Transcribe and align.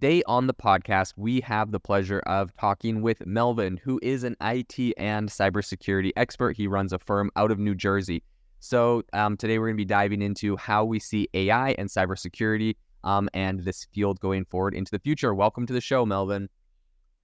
Today 0.00 0.22
on 0.24 0.46
the 0.46 0.54
podcast, 0.54 1.12
we 1.18 1.42
have 1.42 1.72
the 1.72 1.78
pleasure 1.78 2.20
of 2.20 2.56
talking 2.56 3.02
with 3.02 3.26
Melvin, 3.26 3.76
who 3.84 4.00
is 4.02 4.24
an 4.24 4.34
IT 4.40 4.94
and 4.96 5.28
cybersecurity 5.28 6.10
expert. 6.16 6.56
He 6.56 6.66
runs 6.66 6.94
a 6.94 6.98
firm 6.98 7.30
out 7.36 7.50
of 7.50 7.58
New 7.58 7.74
Jersey. 7.74 8.22
So 8.60 9.02
um, 9.12 9.36
today 9.36 9.58
we're 9.58 9.66
going 9.66 9.76
to 9.76 9.82
be 9.82 9.84
diving 9.84 10.22
into 10.22 10.56
how 10.56 10.86
we 10.86 11.00
see 11.00 11.28
AI 11.34 11.72
and 11.72 11.86
cybersecurity 11.90 12.76
um, 13.04 13.28
and 13.34 13.60
this 13.60 13.88
field 13.92 14.18
going 14.20 14.46
forward 14.46 14.72
into 14.72 14.90
the 14.90 15.00
future. 15.00 15.34
Welcome 15.34 15.66
to 15.66 15.74
the 15.74 15.82
show, 15.82 16.06
Melvin. 16.06 16.48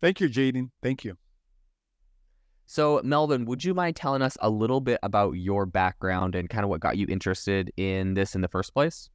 Thank 0.03 0.21
you, 0.21 0.29
Jaeden. 0.29 0.69
Thank 0.83 1.03
you. 1.03 1.17
So, 2.67 3.01
Melvin, 3.03 3.47
would 3.47 3.65
you 3.65 3.73
mind 3.73 3.97
telling 3.97 4.21
us 4.21 4.37
a 4.43 4.51
little 4.51 4.83
bit 4.83 5.01
about 5.03 5.33
your 5.33 5.65
background 5.65 6.35
and 6.35 6.51
kind 6.51 6.63
of 6.63 6.69
what 6.69 6.81
got 6.81 6.99
you 6.99 7.07
interested 7.09 7.73
in 7.79 8.13
this 8.13 8.35
in 8.35 8.43
the 8.43 8.49
first 8.49 8.75
place? 8.75 9.09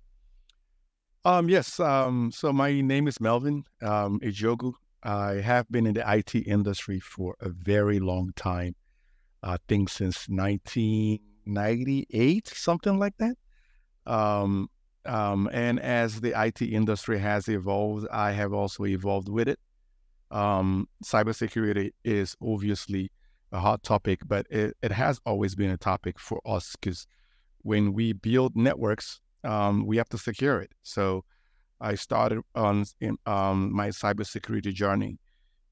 Um, 1.24 1.50
yes. 1.50 1.80
Um, 1.80 2.32
so 2.32 2.52
my 2.52 2.82
name 2.82 3.08
is 3.08 3.22
Melvin 3.22 3.64
um, 3.84 4.20
Ejiogu. 4.22 4.74
I 5.04 5.34
have 5.34 5.70
been 5.70 5.86
in 5.86 5.94
the 5.94 6.04
IT 6.12 6.34
industry 6.48 7.00
for 7.00 7.36
a 7.40 7.50
very 7.50 8.00
long 8.00 8.32
time. 8.36 8.74
I 9.44 9.58
think 9.68 9.90
since 9.90 10.28
1998, 10.30 12.48
something 12.48 12.98
like 12.98 13.14
that. 13.18 13.36
Um, 14.08 14.72
um, 15.06 15.48
and 15.52 15.80
as 15.80 16.22
the 16.22 16.34
IT 16.40 16.64
industry 16.64 17.20
has 17.20 17.48
evolved, 17.48 18.08
I 18.12 18.32
have 18.32 18.52
also 18.54 18.86
evolved 18.86 19.30
with 19.30 19.48
it. 19.48 19.60
Um, 20.32 20.90
cybersecurity 21.04 21.92
is 22.04 22.36
obviously 22.42 23.12
a 23.52 23.60
hot 23.60 23.84
topic, 23.84 24.22
but 24.26 24.48
it, 24.50 24.76
it 24.82 24.92
has 24.92 25.22
always 25.26 25.54
been 25.54 25.70
a 25.70 25.78
topic 25.78 26.18
for 26.20 26.42
us 26.46 26.76
because 26.80 27.06
when 27.60 27.94
we 27.94 28.14
build 28.14 28.56
networks, 28.56 29.22
um, 29.44 29.86
we 29.86 29.98
have 29.98 30.10
to 30.10 30.18
secure 30.18 30.60
it. 30.60 30.72
So 30.84 31.24
I 31.80 31.96
started 31.96 32.42
on 32.56 32.86
in, 33.00 33.18
um, 33.26 33.74
my 33.74 33.90
cybersecurity 33.90 34.74
journey 34.74 35.20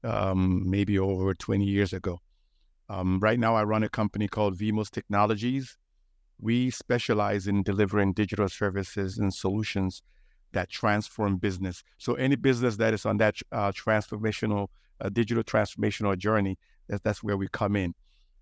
um, 0.02 0.68
maybe 0.68 0.98
over 0.98 1.34
20 1.34 1.64
years 1.64 1.92
ago. 1.92 2.18
Um, 2.88 3.20
right 3.20 3.38
now, 3.38 3.54
I 3.54 3.62
run 3.62 3.84
a 3.84 3.88
company 3.88 4.26
called 4.26 4.58
VeeMost 4.58 4.90
Technologies. 4.90 5.76
We 6.40 6.70
specialize 6.70 7.46
in 7.46 7.62
delivering 7.62 8.14
digital 8.14 8.48
services 8.48 9.18
and 9.18 9.32
solutions 9.32 10.02
that 10.52 10.68
transform 10.70 11.36
business. 11.36 11.84
So 11.98 12.14
any 12.14 12.34
business 12.34 12.76
that 12.78 12.92
is 12.92 13.06
on 13.06 13.18
that 13.18 13.36
uh, 13.52 13.70
transformational, 13.72 14.68
uh, 15.00 15.10
digital 15.10 15.44
transformational 15.44 16.18
journey, 16.18 16.58
that's, 16.88 17.02
that's 17.02 17.22
where 17.22 17.36
we 17.36 17.46
come 17.48 17.76
in. 17.76 17.94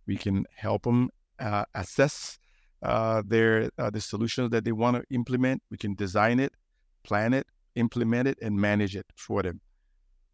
We 0.07 0.17
can 0.17 0.47
help 0.57 0.85
them 0.85 1.11
uh, 1.39 1.67
assess 1.75 2.39
uh, 2.83 3.23
their 3.27 3.71
uh, 3.79 3.91
the 3.91 4.01
solutions 4.01 4.51
that 4.51 4.65
they 4.65 4.73
want 4.73 4.97
to 4.97 5.05
implement. 5.11 5.63
We 5.71 5.77
can 5.77 5.95
design 5.95 6.41
it, 6.41 6.53
plan 7.05 7.35
it, 7.35 7.47
implement 7.75 8.29
it, 8.29 8.39
and 8.41 8.57
manage 8.61 8.97
it 8.97 9.07
for 9.17 9.43
them. 9.43 9.61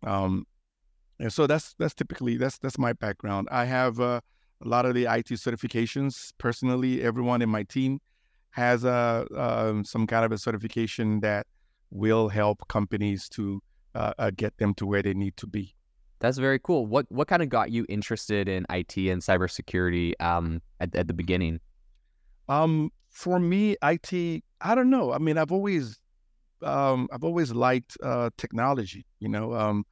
Um, 0.04 0.46
and 1.18 1.32
so 1.32 1.46
that's 1.46 1.74
that's 1.78 1.94
typically 1.94 2.36
that's 2.36 2.58
that's 2.58 2.78
my 2.78 2.92
background. 2.92 3.48
I 3.50 3.64
have 3.64 4.00
uh, 4.00 4.20
a 4.62 4.68
lot 4.68 4.86
of 4.86 4.94
the 4.94 5.04
IT 5.04 5.28
certifications 5.28 6.32
personally. 6.38 7.02
Everyone 7.02 7.42
in 7.42 7.48
my 7.48 7.62
team 7.62 8.00
has 8.50 8.84
a 8.84 9.26
um, 9.36 9.84
some 9.84 10.06
kind 10.06 10.24
of 10.24 10.32
a 10.32 10.38
certification 10.38 11.20
that 11.20 11.46
will 11.90 12.28
help 12.28 12.66
companies 12.68 13.28
to 13.30 13.62
uh, 13.94 14.12
uh, 14.18 14.30
get 14.36 14.56
them 14.58 14.74
to 14.74 14.86
where 14.86 15.02
they 15.02 15.14
need 15.14 15.36
to 15.36 15.46
be. 15.46 15.74
That's 16.18 16.38
very 16.38 16.58
cool. 16.58 16.86
What 16.86 17.06
what 17.10 17.28
kind 17.28 17.42
of 17.42 17.48
got 17.48 17.70
you 17.70 17.86
interested 17.88 18.48
in 18.48 18.66
IT 18.70 18.96
and 18.96 19.22
cybersecurity 19.22 20.20
um, 20.20 20.62
at, 20.80 20.94
at 20.94 21.06
the 21.06 21.14
beginning? 21.14 21.60
Um, 22.48 22.90
for 23.10 23.38
me, 23.38 23.76
IT, 23.82 24.44
I 24.60 24.74
don't 24.74 24.90
know. 24.90 25.12
I 25.12 25.18
mean, 25.18 25.38
I've 25.38 25.52
always, 25.52 25.98
um, 26.62 27.08
I've 27.12 27.24
always 27.24 27.52
liked 27.52 27.96
uh, 28.02 28.30
technology. 28.36 29.06
You 29.20 29.28
know, 29.28 29.54
um, 29.54 29.84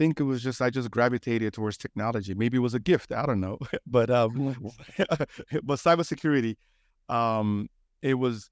think 0.00 0.18
it 0.18 0.22
was 0.22 0.42
just 0.42 0.62
I 0.62 0.70
just 0.70 0.90
gravitated 0.90 1.52
towards 1.52 1.76
technology. 1.76 2.32
Maybe 2.32 2.56
it 2.56 2.60
was 2.60 2.72
a 2.72 2.80
gift. 2.80 3.12
I 3.12 3.26
don't 3.26 3.40
know, 3.40 3.58
but 3.86 4.08
um, 4.08 4.56
but 5.62 5.78
cybersecurity, 5.78 6.56
um, 7.10 7.68
it 8.00 8.14
was 8.14 8.50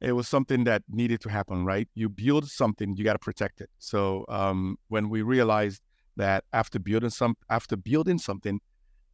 it 0.00 0.12
was 0.12 0.26
something 0.26 0.64
that 0.64 0.82
needed 0.88 1.20
to 1.20 1.28
happen. 1.30 1.64
Right? 1.64 1.88
You 1.94 2.08
build 2.08 2.50
something, 2.50 2.96
you 2.96 3.04
got 3.04 3.12
to 3.12 3.20
protect 3.20 3.60
it. 3.60 3.70
So 3.78 4.24
um, 4.28 4.76
when 4.88 5.08
we 5.08 5.22
realized 5.22 5.80
that 6.16 6.42
after 6.52 6.80
building 6.80 7.10
some 7.10 7.36
after 7.50 7.76
building 7.76 8.18
something 8.18 8.60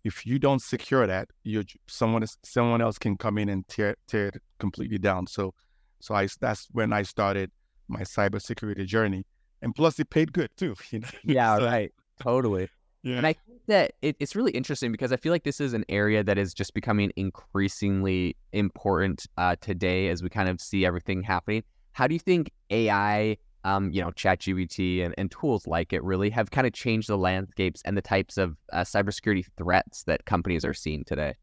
if 0.05 0.27
you 0.27 0.39
don't 0.39 0.63
secure 0.63 1.07
that, 1.07 1.29
you 1.45 1.65
someone 1.87 2.25
someone 2.43 2.81
else 2.81 2.99
can 2.99 3.17
come 3.17 3.39
in 3.39 3.49
and 3.49 3.67
tear 3.69 3.97
tear 4.07 4.29
it 4.29 4.43
completely 4.59 4.99
down. 4.99 5.27
So, 5.27 5.55
so 6.01 6.15
I 6.15 6.29
that's 6.41 6.69
when 6.73 6.93
I 6.93 7.03
started 7.03 7.51
my 7.89 8.01
cybersecurity 8.01 8.87
journey, 8.87 9.25
and 9.63 9.75
plus 9.75 9.99
it 9.99 10.11
paid 10.11 10.33
good 10.33 10.51
too. 10.57 10.75
You 10.91 11.01
know? 11.01 11.09
Yeah, 11.25 11.59
so, 11.59 11.65
right. 11.65 11.93
Totally. 12.21 12.69
Yeah. 13.03 13.17
And 13.17 13.27
I 13.27 13.33
think 13.33 13.61
that 13.67 13.93
it, 14.03 14.17
it's 14.21 14.37
really 14.37 14.53
interesting 14.53 14.93
because 14.93 15.11
I 15.11 15.17
feel 15.17 15.33
like 15.33 15.45
this 15.45 15.61
is 15.61 15.73
an 15.73 15.85
area 15.89 16.23
that 16.23 16.37
is 16.37 16.53
just 16.53 16.75
becoming 16.75 17.11
increasingly 17.17 18.37
important 18.53 19.27
uh, 19.39 19.57
today 19.61 20.09
as 20.09 20.23
we 20.23 20.29
kind 20.29 20.49
of 20.51 20.61
see 20.61 20.85
everything 20.85 21.23
happening. 21.23 21.63
How 21.93 22.07
do 22.07 22.15
you 22.15 22.19
think 22.21 22.51
AI 22.71 23.39
um, 23.65 23.91
you 23.91 24.03
know, 24.03 24.11
ChatGPT 24.11 25.05
and, 25.05 25.15
and 25.19 25.31
tools 25.31 25.67
like 25.67 25.93
it 25.93 26.03
really 26.03 26.31
have 26.31 26.51
kind 26.51 26.67
of 26.67 26.73
changed 26.73 27.09
the 27.09 27.19
landscapes 27.19 27.83
and 27.85 27.97
the 27.97 28.03
types 28.03 28.39
of 28.39 28.57
uh, 28.73 28.81
cybersecurity 28.81 29.45
threats 29.57 30.05
that 30.05 30.25
companies 30.25 30.65
are 30.65 30.75
seeing 30.75 31.05
today? 31.05 31.35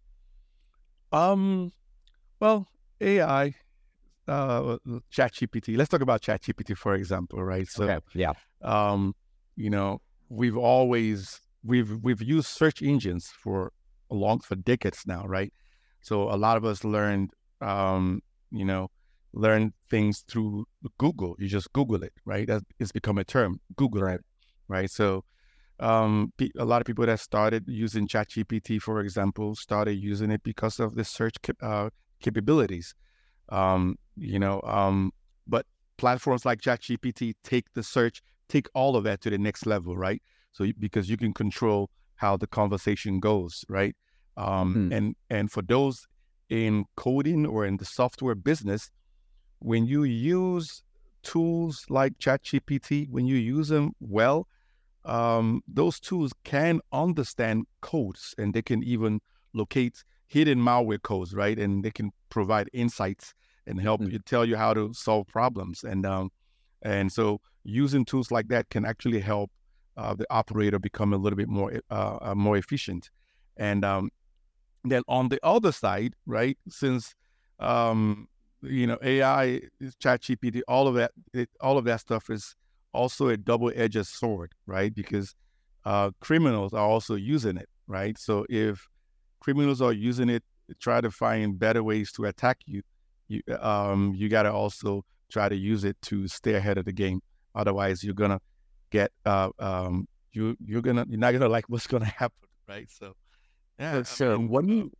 Um, 1.11 1.71
well, 2.39 2.67
AI, 3.01 3.53
uh, 4.27 4.77
ChatGPT. 5.11 5.77
Let's 5.77 5.89
talk 5.89 6.01
about 6.01 6.21
ChatGPT 6.21 6.75
for 6.75 6.95
example, 6.95 7.43
right? 7.43 7.67
So, 7.67 7.85
okay. 7.85 7.99
yeah, 8.13 8.33
um, 8.61 9.15
you 9.55 9.69
know, 9.69 10.01
we've 10.29 10.57
always 10.57 11.39
we've 11.63 11.91
we've 12.03 12.21
used 12.21 12.47
search 12.47 12.81
engines 12.81 13.31
for 13.43 13.71
a 14.09 14.15
long 14.15 14.39
for 14.39 14.55
decades 14.55 15.03
now, 15.05 15.25
right? 15.25 15.53
So 16.01 16.23
a 16.23 16.37
lot 16.37 16.57
of 16.57 16.65
us 16.65 16.83
learned, 16.83 17.31
um, 17.61 18.21
you 18.51 18.65
know, 18.65 18.89
learn 19.33 19.73
things 19.89 20.23
through 20.27 20.65
Google. 20.97 21.35
You 21.39 21.47
just 21.47 21.71
Google 21.73 22.03
it, 22.03 22.13
right? 22.25 22.47
That 22.47 22.63
it's 22.79 22.91
become 22.91 23.17
a 23.17 23.23
term, 23.23 23.59
Google 23.75 24.01
right. 24.01 24.19
right? 24.67 24.89
So 24.89 25.23
um, 25.79 26.33
a 26.57 26.65
lot 26.65 26.81
of 26.81 26.85
people 26.85 27.05
that 27.05 27.19
started 27.19 27.65
using 27.67 28.07
ChatGPT, 28.07 28.81
for 28.81 29.01
example, 29.01 29.55
started 29.55 29.93
using 29.93 30.31
it 30.31 30.41
because 30.43 30.79
of 30.79 30.95
the 30.95 31.03
search 31.03 31.35
uh, 31.61 31.89
capabilities. 32.19 32.95
Um, 33.49 33.97
you 34.15 34.39
know, 34.39 34.61
um, 34.63 35.11
but 35.47 35.65
platforms 35.97 36.45
like 36.45 36.61
ChatGPT 36.61 37.35
take 37.43 37.65
the 37.73 37.83
search, 37.83 38.21
take 38.49 38.67
all 38.73 38.95
of 38.95 39.03
that 39.03 39.21
to 39.21 39.29
the 39.29 39.37
next 39.37 39.65
level, 39.65 39.95
right? 39.95 40.21
So 40.51 40.65
because 40.79 41.09
you 41.09 41.17
can 41.17 41.33
control 41.33 41.89
how 42.15 42.35
the 42.37 42.47
conversation 42.47 43.19
goes, 43.19 43.63
right? 43.69 43.95
Um, 44.35 44.73
hmm. 44.73 44.93
And 44.93 45.15
and 45.29 45.51
for 45.51 45.61
those 45.61 46.07
in 46.49 46.85
coding 46.95 47.45
or 47.45 47.65
in 47.65 47.77
the 47.77 47.85
software 47.85 48.35
business, 48.35 48.89
when 49.59 49.85
you 49.85 50.03
use 50.03 50.83
tools 51.23 51.85
like 51.89 52.17
ChatGPT, 52.19 53.09
when 53.09 53.25
you 53.25 53.37
use 53.37 53.67
them 53.69 53.93
well, 53.99 54.47
um, 55.05 55.61
those 55.67 55.99
tools 55.99 56.33
can 56.43 56.81
understand 56.91 57.65
codes 57.81 58.35
and 58.37 58.53
they 58.53 58.61
can 58.61 58.83
even 58.83 59.21
locate 59.53 60.03
hidden 60.27 60.59
malware 60.59 61.01
codes, 61.01 61.33
right? 61.33 61.57
And 61.57 61.83
they 61.83 61.91
can 61.91 62.11
provide 62.29 62.69
insights 62.73 63.33
and 63.65 63.79
help 63.79 64.01
mm-hmm. 64.01 64.11
you 64.11 64.19
tell 64.19 64.45
you 64.45 64.57
how 64.57 64.73
to 64.73 64.93
solve 64.93 65.27
problems. 65.27 65.83
And 65.83 66.05
um, 66.05 66.29
and 66.81 67.11
so 67.11 67.41
using 67.63 68.05
tools 68.05 68.31
like 68.31 68.47
that 68.49 68.69
can 68.69 68.85
actually 68.85 69.19
help 69.19 69.51
uh, 69.97 70.13
the 70.13 70.25
operator 70.29 70.79
become 70.79 71.13
a 71.13 71.17
little 71.17 71.37
bit 71.37 71.49
more 71.49 71.81
uh, 71.89 72.17
uh, 72.21 72.35
more 72.35 72.57
efficient. 72.57 73.09
And 73.57 73.83
um, 73.83 74.11
then 74.83 75.03
on 75.07 75.29
the 75.29 75.39
other 75.43 75.71
side, 75.71 76.13
right, 76.25 76.57
since 76.69 77.15
um, 77.59 78.27
you 78.61 78.87
know, 78.87 78.97
AI, 79.01 79.61
Chat 79.99 80.21
GPT, 80.21 80.61
all 80.67 80.87
of 80.87 80.95
that, 80.95 81.11
it, 81.33 81.49
all 81.61 81.77
of 81.77 81.85
that 81.85 81.99
stuff 82.01 82.29
is 82.29 82.55
also 82.93 83.29
a 83.29 83.37
double-edged 83.37 84.05
sword, 84.05 84.53
right? 84.65 84.93
Because 84.93 85.35
uh, 85.85 86.11
criminals 86.19 86.73
are 86.73 86.87
also 86.87 87.15
using 87.15 87.57
it, 87.57 87.69
right? 87.87 88.17
So 88.17 88.45
if 88.49 88.87
criminals 89.39 89.81
are 89.81 89.93
using 89.93 90.29
it, 90.29 90.43
try 90.79 91.01
to 91.01 91.11
find 91.11 91.57
better 91.57 91.83
ways 91.83 92.11
to 92.13 92.25
attack 92.25 92.59
you. 92.65 92.81
You, 93.27 93.41
um, 93.59 94.13
you 94.15 94.29
got 94.29 94.43
to 94.43 94.51
also 94.51 95.03
try 95.29 95.49
to 95.49 95.55
use 95.55 95.83
it 95.83 95.97
to 96.03 96.27
stay 96.27 96.53
ahead 96.55 96.77
of 96.77 96.85
the 96.85 96.93
game. 96.93 97.21
Otherwise, 97.55 98.03
you're 98.03 98.13
gonna 98.13 98.39
get 98.89 99.11
uh, 99.25 99.49
um, 99.59 100.07
you 100.31 100.55
you're 100.65 100.81
gonna 100.81 101.05
you're 101.09 101.19
not 101.19 101.31
gonna 101.31 101.49
like 101.49 101.65
what's 101.67 101.87
gonna 101.87 102.05
happen, 102.21 102.47
right? 102.67 102.89
So, 102.89 103.13
yeah. 103.79 104.03
So, 104.03 104.33
I 104.33 104.37
mean, 104.37 104.47
what 104.49 104.65
do 104.65 104.73
you 104.73 104.91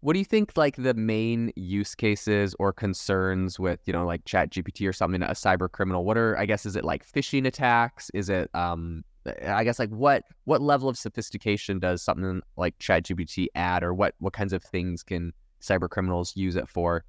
what 0.00 0.14
do 0.14 0.18
you 0.18 0.24
think 0.24 0.56
like 0.56 0.76
the 0.76 0.94
main 0.94 1.52
use 1.56 1.94
cases 1.94 2.54
or 2.58 2.72
concerns 2.72 3.58
with, 3.60 3.80
you 3.86 3.92
know, 3.92 4.06
like 4.06 4.24
chat 4.24 4.50
GPT 4.50 4.88
or 4.88 4.92
something, 4.92 5.22
a 5.22 5.28
cyber 5.28 5.70
criminal? 5.70 6.04
What 6.04 6.16
are 6.16 6.38
I 6.38 6.46
guess 6.46 6.64
is 6.64 6.74
it 6.74 6.84
like 6.84 7.06
phishing 7.06 7.46
attacks? 7.46 8.10
Is 8.14 8.30
it 8.30 8.50
um 8.54 9.04
I 9.46 9.64
guess 9.64 9.78
like 9.78 9.90
what 9.90 10.24
what 10.44 10.62
level 10.62 10.88
of 10.88 10.96
sophistication 10.96 11.78
does 11.78 12.02
something 12.02 12.40
like 12.56 12.78
chat 12.78 13.04
GPT 13.04 13.48
add 13.54 13.82
or 13.82 13.92
what 13.92 14.14
what 14.18 14.32
kinds 14.32 14.54
of 14.54 14.62
things 14.62 15.02
can 15.02 15.32
cyber 15.60 15.88
criminals 15.88 16.34
use 16.34 16.56
it 16.56 16.68
for? 16.68 17.04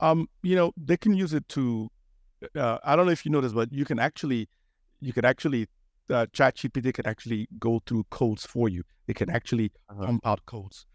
Um, 0.00 0.28
you 0.42 0.56
know, 0.56 0.72
they 0.76 0.96
can 0.96 1.14
use 1.14 1.32
it 1.32 1.48
to 1.50 1.88
uh, 2.56 2.78
I 2.82 2.96
don't 2.96 3.06
know 3.06 3.12
if 3.12 3.24
you 3.24 3.30
noticed, 3.30 3.54
but 3.54 3.72
you 3.72 3.84
can 3.84 4.00
actually 4.00 4.48
you 5.00 5.12
can 5.12 5.24
actually 5.24 5.68
uh, 6.10 6.26
ChatGPT 6.32 6.92
can 6.92 7.06
actually 7.06 7.48
go 7.60 7.80
through 7.86 8.04
codes 8.10 8.44
for 8.44 8.68
you. 8.68 8.82
It 9.06 9.14
can 9.14 9.30
actually 9.30 9.70
uh-huh. 9.88 10.06
pump 10.06 10.26
out 10.26 10.44
codes. 10.46 10.86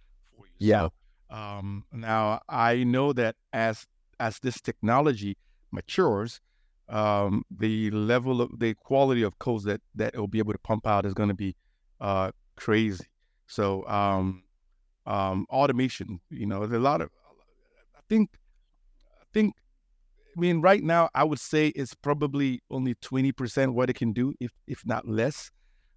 Yeah. 0.59 0.89
So, 1.29 1.35
um, 1.35 1.83
now 1.91 2.41
I 2.49 2.83
know 2.83 3.13
that 3.13 3.35
as 3.53 3.85
as 4.19 4.39
this 4.39 4.59
technology 4.61 5.37
matures, 5.71 6.39
um, 6.89 7.43
the 7.51 7.91
level 7.91 8.41
of 8.41 8.59
the 8.59 8.73
quality 8.73 9.23
of 9.23 9.37
codes 9.39 9.63
that 9.65 9.81
that 9.95 10.15
it 10.15 10.19
will 10.19 10.27
be 10.27 10.39
able 10.39 10.53
to 10.53 10.59
pump 10.59 10.87
out 10.87 11.05
is 11.05 11.13
going 11.13 11.29
to 11.29 11.35
be 11.35 11.55
uh, 11.99 12.31
crazy. 12.55 13.05
So 13.47 13.87
um, 13.87 14.43
um, 15.05 15.45
automation, 15.49 16.19
you 16.29 16.45
know, 16.45 16.59
there's 16.65 16.79
a 16.79 16.83
lot 16.83 17.01
of. 17.01 17.09
I 17.95 18.01
think, 18.09 18.29
I 19.21 19.25
think, 19.33 19.53
I 20.35 20.39
mean, 20.39 20.61
right 20.61 20.81
now 20.81 21.09
I 21.13 21.23
would 21.25 21.39
say 21.39 21.67
it's 21.69 21.93
probably 21.93 22.61
only 22.71 22.95
twenty 23.01 23.31
percent 23.31 23.73
what 23.73 23.89
it 23.89 23.95
can 23.97 24.13
do, 24.13 24.33
if 24.39 24.51
if 24.65 24.85
not 24.85 25.07
less. 25.07 25.51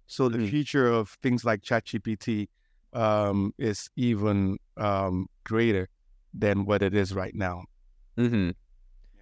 So 0.07 0.27
the 0.27 0.39
mm-hmm. 0.39 0.47
future 0.47 0.87
of 0.87 1.17
things 1.23 1.45
like 1.45 1.61
ChatGPT 1.61 2.47
um, 2.93 3.53
is 3.57 3.89
even 3.95 4.57
um, 4.77 5.27
greater 5.43 5.89
than 6.33 6.65
what 6.65 6.81
it 6.81 6.93
is 6.93 7.13
right 7.13 7.35
now. 7.35 7.63
Mm-hmm. 8.17 8.47
Yeah. 8.47 9.21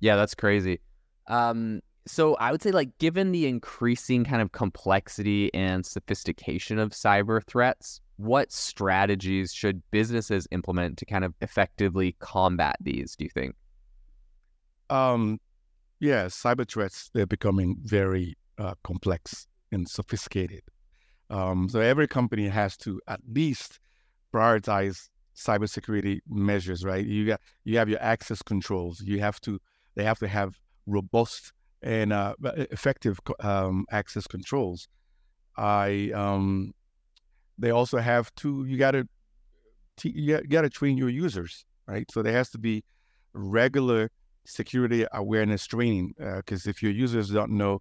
yeah, 0.00 0.16
that's 0.16 0.34
crazy. 0.34 0.80
Um, 1.28 1.80
so 2.06 2.34
I 2.36 2.50
would 2.50 2.62
say, 2.62 2.72
like, 2.72 2.96
given 2.98 3.32
the 3.32 3.46
increasing 3.46 4.24
kind 4.24 4.42
of 4.42 4.52
complexity 4.52 5.52
and 5.54 5.86
sophistication 5.86 6.78
of 6.78 6.90
cyber 6.90 7.44
threats, 7.46 8.00
what 8.16 8.52
strategies 8.52 9.52
should 9.52 9.82
businesses 9.90 10.46
implement 10.50 10.98
to 10.98 11.04
kind 11.04 11.24
of 11.24 11.34
effectively 11.40 12.16
combat 12.18 12.76
these? 12.80 13.16
Do 13.16 13.24
you 13.24 13.30
think? 13.30 13.54
Um, 14.90 15.40
yeah, 16.00 16.26
cyber 16.26 16.68
threats 16.68 17.10
they're 17.14 17.26
becoming 17.26 17.76
very 17.82 18.36
uh, 18.58 18.74
complex 18.84 19.46
and 19.70 19.88
sophisticated. 19.88 20.62
Um, 21.32 21.68
so 21.68 21.80
every 21.80 22.06
company 22.06 22.46
has 22.48 22.76
to 22.78 23.00
at 23.08 23.20
least 23.26 23.80
prioritize 24.34 25.08
cybersecurity 25.34 26.20
measures, 26.28 26.84
right? 26.84 27.04
You 27.04 27.26
got 27.26 27.40
you 27.64 27.78
have 27.78 27.88
your 27.88 28.02
access 28.02 28.42
controls. 28.42 29.00
You 29.00 29.20
have 29.20 29.40
to 29.42 29.58
they 29.94 30.04
have 30.04 30.18
to 30.18 30.28
have 30.28 30.60
robust 30.86 31.52
and 31.82 32.12
uh, 32.12 32.34
effective 32.70 33.18
um, 33.40 33.86
access 33.90 34.26
controls. 34.26 34.88
I 35.56 36.12
um, 36.14 36.74
they 37.58 37.70
also 37.70 37.98
have 37.98 38.34
to 38.36 38.64
you 38.66 38.76
got 38.76 38.92
to 38.92 39.08
you 40.04 40.38
got 40.42 40.62
to 40.62 40.70
train 40.70 40.98
your 40.98 41.08
users, 41.08 41.64
right? 41.86 42.06
So 42.10 42.22
there 42.22 42.34
has 42.34 42.50
to 42.50 42.58
be 42.58 42.84
regular 43.32 44.10
security 44.44 45.06
awareness 45.12 45.64
training 45.66 46.12
because 46.18 46.66
uh, 46.66 46.70
if 46.70 46.82
your 46.82 46.92
users 46.92 47.30
don't 47.30 47.52
know 47.52 47.80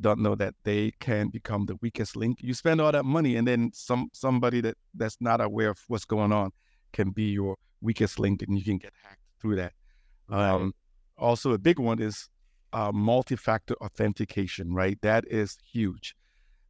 don't 0.00 0.20
know 0.20 0.34
that 0.34 0.54
they 0.64 0.92
can 1.00 1.28
become 1.28 1.66
the 1.66 1.76
weakest 1.80 2.16
link. 2.16 2.38
You 2.42 2.54
spend 2.54 2.80
all 2.80 2.92
that 2.92 3.04
money, 3.04 3.36
and 3.36 3.46
then 3.46 3.70
some 3.72 4.08
somebody 4.12 4.60
that 4.62 4.76
that's 4.94 5.16
not 5.20 5.40
aware 5.40 5.70
of 5.70 5.78
what's 5.88 6.04
going 6.04 6.32
on 6.32 6.50
can 6.92 7.10
be 7.10 7.30
your 7.30 7.56
weakest 7.80 8.18
link, 8.18 8.42
and 8.42 8.58
you 8.58 8.64
can 8.64 8.78
get 8.78 8.92
hacked 9.02 9.20
through 9.40 9.56
that. 9.56 9.72
Um, 10.28 10.74
also, 11.16 11.52
a 11.52 11.58
big 11.58 11.78
one 11.78 12.00
is 12.00 12.28
uh, 12.72 12.92
multi-factor 12.92 13.74
authentication. 13.80 14.74
Right, 14.74 14.98
that 15.02 15.24
is 15.28 15.56
huge. 15.72 16.14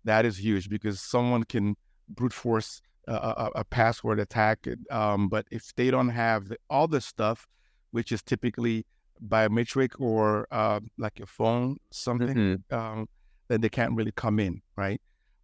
That 0.04 0.24
is 0.24 0.38
huge 0.38 0.68
because 0.68 1.00
someone 1.00 1.44
can 1.44 1.76
brute 2.08 2.32
force 2.32 2.80
a, 3.06 3.12
a, 3.14 3.50
a 3.56 3.64
password 3.64 4.20
attack, 4.20 4.66
um, 4.90 5.28
but 5.28 5.46
if 5.50 5.74
they 5.74 5.90
don't 5.90 6.10
have 6.10 6.48
the, 6.48 6.56
all 6.68 6.88
the 6.88 7.00
stuff, 7.00 7.46
which 7.90 8.12
is 8.12 8.22
typically 8.22 8.86
biometric 9.26 10.00
or 10.00 10.46
uh, 10.50 10.80
like 10.98 11.18
your 11.18 11.26
phone, 11.26 11.76
something, 11.90 12.36
mm-hmm. 12.36 12.74
um, 12.74 13.08
then 13.48 13.60
they 13.60 13.68
can't 13.68 13.94
really 13.94 14.12
come 14.12 14.38
in, 14.38 14.62
right? 14.76 15.00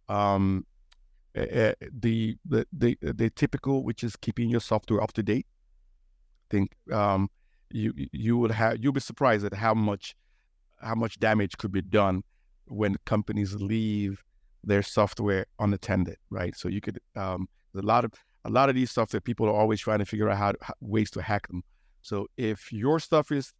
Um, 0.09 0.65
uh, 1.37 1.73
the, 1.99 2.35
the 2.45 2.65
the 2.73 2.97
the 3.01 3.29
typical, 3.29 3.83
which 3.83 4.03
is 4.03 4.15
keeping 4.15 4.49
your 4.49 4.59
software 4.59 5.01
up 5.01 5.13
to 5.13 5.23
date. 5.23 5.45
I 5.49 6.47
think 6.49 6.71
um, 6.91 7.29
you 7.69 7.93
you 8.11 8.37
would 8.37 8.51
have 8.51 8.77
you'll 8.81 8.93
be 8.93 8.99
surprised 8.99 9.45
at 9.45 9.53
how 9.53 9.73
much 9.73 10.15
how 10.81 10.95
much 10.95 11.19
damage 11.19 11.57
could 11.57 11.71
be 11.71 11.81
done 11.81 12.23
when 12.67 12.95
companies 13.05 13.55
leave 13.55 14.23
their 14.63 14.81
software 14.81 15.45
unattended, 15.59 16.17
right? 16.29 16.55
So 16.55 16.69
you 16.69 16.81
could 16.81 16.99
um, 17.15 17.47
a 17.75 17.81
lot 17.81 18.05
of 18.05 18.13
a 18.45 18.49
lot 18.49 18.69
of 18.69 18.75
these 18.75 18.91
software 18.91 19.21
people 19.21 19.47
are 19.47 19.53
always 19.53 19.79
trying 19.79 19.99
to 19.99 20.05
figure 20.05 20.29
out 20.29 20.37
how, 20.37 20.53
how 20.61 20.73
ways 20.79 21.11
to 21.11 21.21
hack 21.21 21.47
them. 21.47 21.63
So 22.01 22.27
if 22.37 22.71
your 22.71 22.99
stuff 22.99 23.31
is 23.31 23.53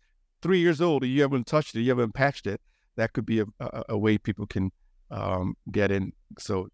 three 0.47 0.59
years 0.59 0.79
old 0.79 1.03
and 1.03 1.11
you 1.11 1.21
haven't 1.21 1.45
touched 1.45 1.75
it, 1.75 1.81
you 1.81 1.89
haven't 1.89 2.13
patched 2.13 2.47
it, 2.47 2.61
that 2.95 3.11
could 3.11 3.25
be 3.25 3.41
a, 3.41 3.45
a, 3.59 3.83
a 3.89 3.97
way 3.97 4.17
people 4.17 4.47
can 4.47 4.71
um, 5.11 5.57
get 5.73 5.91
in. 5.91 6.13
So 6.39 6.69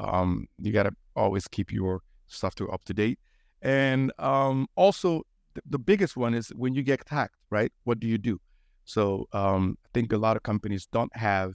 um, 0.00 0.46
you 0.58 0.72
got 0.72 0.84
to 0.84 0.94
always 1.14 1.46
keep 1.46 1.70
your 1.70 2.00
software 2.26 2.72
up 2.72 2.84
to 2.84 2.94
date. 2.94 3.18
And 3.60 4.12
um, 4.18 4.66
also, 4.76 5.24
th- 5.54 5.64
the 5.68 5.78
biggest 5.78 6.16
one 6.16 6.32
is 6.32 6.48
when 6.56 6.74
you 6.74 6.82
get 6.82 7.02
hacked, 7.06 7.34
right? 7.50 7.70
What 7.84 8.00
do 8.00 8.06
you 8.06 8.16
do? 8.16 8.40
So 8.86 9.28
um, 9.34 9.76
I 9.84 9.88
think 9.92 10.10
a 10.14 10.16
lot 10.16 10.38
of 10.38 10.42
companies 10.42 10.88
don't 10.90 11.14
have 11.14 11.52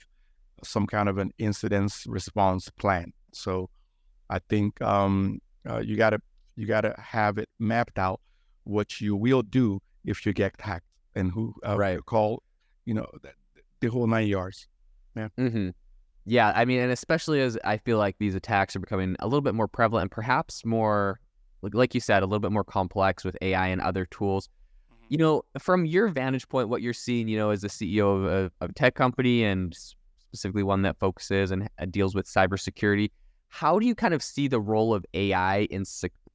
some 0.63 0.85
kind 0.85 1.09
of 1.09 1.17
an 1.17 1.31
incidence 1.39 2.05
response 2.05 2.69
plan. 2.69 3.13
So 3.33 3.71
I 4.29 4.37
think 4.47 4.79
um, 4.79 5.39
uh, 5.67 5.79
you 5.79 5.97
gotta 5.97 6.19
you 6.55 6.67
gotta 6.67 6.93
have 6.99 7.39
it 7.39 7.49
mapped 7.57 7.97
out 7.97 8.21
what 8.63 9.01
you 9.01 9.15
will 9.15 9.41
do 9.41 9.81
if 10.05 10.23
you 10.23 10.33
get 10.33 10.53
hacked 10.61 10.85
and 11.15 11.31
who 11.31 11.53
uh, 11.65 11.77
right. 11.77 12.03
call, 12.05 12.43
you 12.85 12.93
know, 12.93 13.07
the, 13.21 13.29
the 13.79 13.87
whole 13.87 14.07
nine 14.07 14.27
yards. 14.27 14.67
Yeah. 15.15 15.29
Mm-hmm. 15.37 15.69
Yeah, 16.25 16.53
I 16.55 16.65
mean, 16.65 16.79
and 16.79 16.91
especially 16.91 17.41
as 17.41 17.57
I 17.63 17.77
feel 17.77 17.97
like 17.97 18.17
these 18.17 18.35
attacks 18.35 18.75
are 18.75 18.79
becoming 18.79 19.15
a 19.19 19.27
little 19.27 19.41
bit 19.41 19.55
more 19.55 19.67
prevalent 19.67 20.03
and 20.03 20.11
perhaps 20.11 20.63
more, 20.63 21.19
like, 21.61 21.75
like 21.75 21.93
you 21.93 21.99
said, 21.99 22.23
a 22.23 22.25
little 22.25 22.39
bit 22.39 22.51
more 22.51 22.63
complex 22.63 23.25
with 23.25 23.35
AI 23.41 23.67
and 23.67 23.81
other 23.81 24.05
tools. 24.05 24.47
Mm-hmm. 24.47 25.05
You 25.09 25.17
know, 25.17 25.43
from 25.59 25.85
your 25.85 26.07
vantage 26.07 26.47
point, 26.47 26.69
what 26.69 26.81
you're 26.81 26.93
seeing, 26.93 27.27
you 27.27 27.37
know, 27.37 27.49
as 27.49 27.61
the 27.61 27.67
CEO 27.67 28.17
of 28.17 28.25
a, 28.25 28.51
of 28.63 28.69
a 28.69 28.73
tech 28.73 28.95
company 28.95 29.43
and 29.43 29.75
specifically 30.33 30.63
one 30.63 30.81
that 30.83 30.97
focuses 30.97 31.51
and 31.51 31.69
deals 31.91 32.15
with 32.15 32.25
cybersecurity, 32.25 33.11
how 33.49 33.77
do 33.77 33.85
you 33.85 33.93
kind 33.93 34.13
of 34.13 34.23
see 34.23 34.47
the 34.47 34.59
role 34.59 34.93
of 34.93 35.05
AI 35.13 35.63
in 35.69 35.83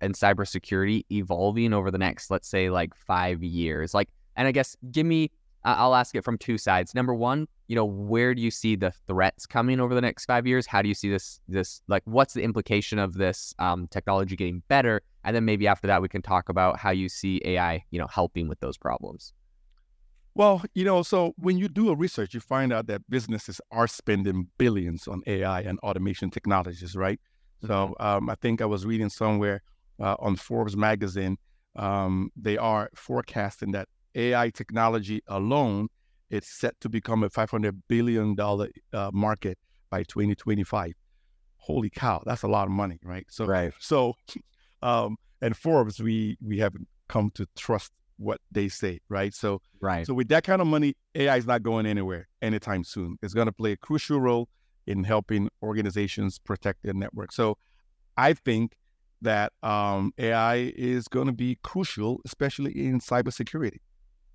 in 0.00 0.12
cybersecurity 0.12 1.04
evolving 1.10 1.72
over 1.72 1.90
the 1.90 1.98
next, 1.98 2.30
let's 2.30 2.46
say, 2.46 2.70
like 2.70 2.94
five 2.94 3.42
years? 3.42 3.94
Like, 3.94 4.08
and 4.38 4.46
I 4.46 4.52
guess 4.52 4.76
give 4.90 5.04
me, 5.04 5.30
I'll 5.64 5.96
ask 5.96 6.14
it 6.14 6.24
from 6.24 6.38
two 6.38 6.56
sides. 6.56 6.94
Number 6.94 7.12
one, 7.12 7.48
you 7.66 7.74
know, 7.74 7.84
where 7.84 8.34
do 8.34 8.40
you 8.40 8.50
see 8.50 8.76
the 8.76 8.92
threats 9.06 9.44
coming 9.44 9.80
over 9.80 9.94
the 9.94 10.00
next 10.00 10.24
five 10.24 10.46
years? 10.46 10.64
How 10.64 10.80
do 10.80 10.88
you 10.88 10.94
see 10.94 11.10
this, 11.10 11.40
this, 11.48 11.82
like, 11.88 12.02
what's 12.06 12.32
the 12.32 12.42
implication 12.42 12.98
of 13.00 13.14
this 13.14 13.52
um, 13.58 13.88
technology 13.88 14.36
getting 14.36 14.62
better? 14.68 15.02
And 15.24 15.34
then 15.34 15.44
maybe 15.44 15.66
after 15.66 15.88
that, 15.88 16.00
we 16.00 16.08
can 16.08 16.22
talk 16.22 16.48
about 16.48 16.78
how 16.78 16.90
you 16.90 17.08
see 17.08 17.42
AI, 17.44 17.84
you 17.90 17.98
know, 17.98 18.06
helping 18.06 18.48
with 18.48 18.60
those 18.60 18.78
problems. 18.78 19.34
Well, 20.36 20.62
you 20.72 20.84
know, 20.84 21.02
so 21.02 21.34
when 21.36 21.58
you 21.58 21.68
do 21.68 21.90
a 21.90 21.96
research, 21.96 22.32
you 22.32 22.38
find 22.38 22.72
out 22.72 22.86
that 22.86 23.02
businesses 23.10 23.60
are 23.72 23.88
spending 23.88 24.46
billions 24.56 25.08
on 25.08 25.22
AI 25.26 25.62
and 25.62 25.80
automation 25.80 26.30
technologies, 26.30 26.94
right? 26.94 27.20
Mm-hmm. 27.64 27.66
So 27.66 27.96
um, 27.98 28.30
I 28.30 28.36
think 28.36 28.62
I 28.62 28.66
was 28.66 28.86
reading 28.86 29.10
somewhere 29.10 29.62
uh, 30.00 30.14
on 30.20 30.36
Forbes 30.36 30.76
magazine, 30.76 31.38
um, 31.74 32.30
they 32.36 32.56
are 32.56 32.88
forecasting 32.94 33.72
that 33.72 33.88
AI 34.14 34.50
technology 34.50 35.22
alone 35.26 35.88
is 36.30 36.46
set 36.46 36.78
to 36.80 36.88
become 36.88 37.22
a 37.22 37.30
$500 37.30 37.72
billion 37.88 38.36
uh, 38.38 39.10
market 39.12 39.58
by 39.90 40.02
2025. 40.02 40.92
Holy 41.58 41.90
cow, 41.90 42.22
that's 42.24 42.42
a 42.42 42.48
lot 42.48 42.66
of 42.66 42.70
money, 42.70 42.98
right? 43.02 43.26
So, 43.30 43.46
right. 43.46 43.72
so, 43.78 44.14
um, 44.82 45.16
and 45.40 45.56
Forbes, 45.56 46.00
we 46.00 46.36
we 46.44 46.58
have 46.58 46.74
come 47.08 47.30
to 47.34 47.46
trust 47.56 47.92
what 48.16 48.40
they 48.50 48.68
say, 48.68 49.00
right? 49.08 49.32
So, 49.32 49.60
right. 49.80 50.06
So 50.06 50.14
with 50.14 50.28
that 50.28 50.44
kind 50.44 50.60
of 50.60 50.66
money, 50.66 50.94
AI 51.14 51.36
is 51.36 51.46
not 51.46 51.62
going 51.62 51.86
anywhere 51.86 52.28
anytime 52.42 52.84
soon. 52.84 53.16
It's 53.22 53.34
going 53.34 53.46
to 53.46 53.52
play 53.52 53.72
a 53.72 53.76
crucial 53.76 54.20
role 54.20 54.48
in 54.86 55.04
helping 55.04 55.48
organizations 55.62 56.38
protect 56.38 56.82
their 56.82 56.94
network. 56.94 57.32
So, 57.32 57.58
I 58.16 58.32
think 58.34 58.76
that 59.20 59.52
um, 59.62 60.12
AI 60.18 60.72
is 60.76 61.08
going 61.08 61.26
to 61.26 61.32
be 61.32 61.58
crucial, 61.62 62.20
especially 62.24 62.72
in 62.86 63.00
cybersecurity. 63.00 63.78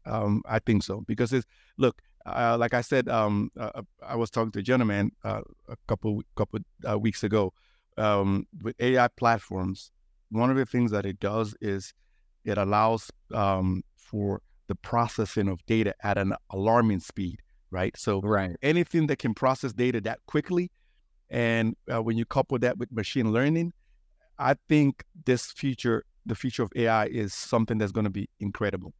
Um, 0.06 0.42
I 0.46 0.60
think 0.60 0.84
so 0.84 1.02
because 1.08 1.32
it's 1.34 1.46
look, 1.78 2.02
uh, 2.26 2.58
like 2.60 2.74
I 2.74 2.82
said, 2.82 3.08
um, 3.10 3.52
uh, 3.58 3.72
uh 3.76 3.82
I 4.06 4.16
was 4.16 4.30
talking 4.30 4.52
to 4.52 4.60
a 4.60 4.64
gentleman 4.64 5.12
uh, 5.24 5.42
a 5.70 5.76
couple 5.88 6.22
couple 6.36 6.60
uh, 6.90 6.98
weeks 7.00 7.24
ago 7.24 7.54
um, 7.98 8.46
with 8.62 8.76
AI 8.80 9.08
platforms. 9.10 9.92
One 10.30 10.50
of 10.50 10.58
the 10.58 10.66
things 10.66 10.92
that 10.92 11.06
it 11.06 11.20
does 11.20 11.56
is 11.62 11.94
it 12.44 12.58
allows 12.58 13.12
um, 13.34 13.84
for 13.96 14.42
the 14.68 14.76
processing 14.76 15.48
of 15.48 15.66
data 15.66 15.94
at 16.04 16.18
an 16.18 16.34
alarming 16.50 17.00
speed, 17.00 17.40
right? 17.72 17.96
So 17.98 18.22
right. 18.22 18.56
anything 18.62 19.08
that 19.08 19.20
can 19.20 19.34
process 19.34 19.74
data 19.74 20.02
that 20.02 20.20
quickly, 20.26 20.72
and 21.30 21.76
uh, 21.94 22.02
when 22.02 22.18
you 22.18 22.26
couple 22.26 22.58
that 22.60 22.78
with 22.78 22.92
machine 22.92 23.32
learning, 23.32 23.74
I 24.40 24.56
think 24.68 25.04
this 25.26 25.52
future, 25.52 26.04
the 26.26 26.36
future 26.36 26.64
of 26.64 26.72
AI, 26.76 27.06
is 27.06 27.34
something 27.34 27.78
that's 27.78 27.92
going 27.92 28.06
to 28.06 28.10
be 28.10 28.30
incredible. 28.40 28.94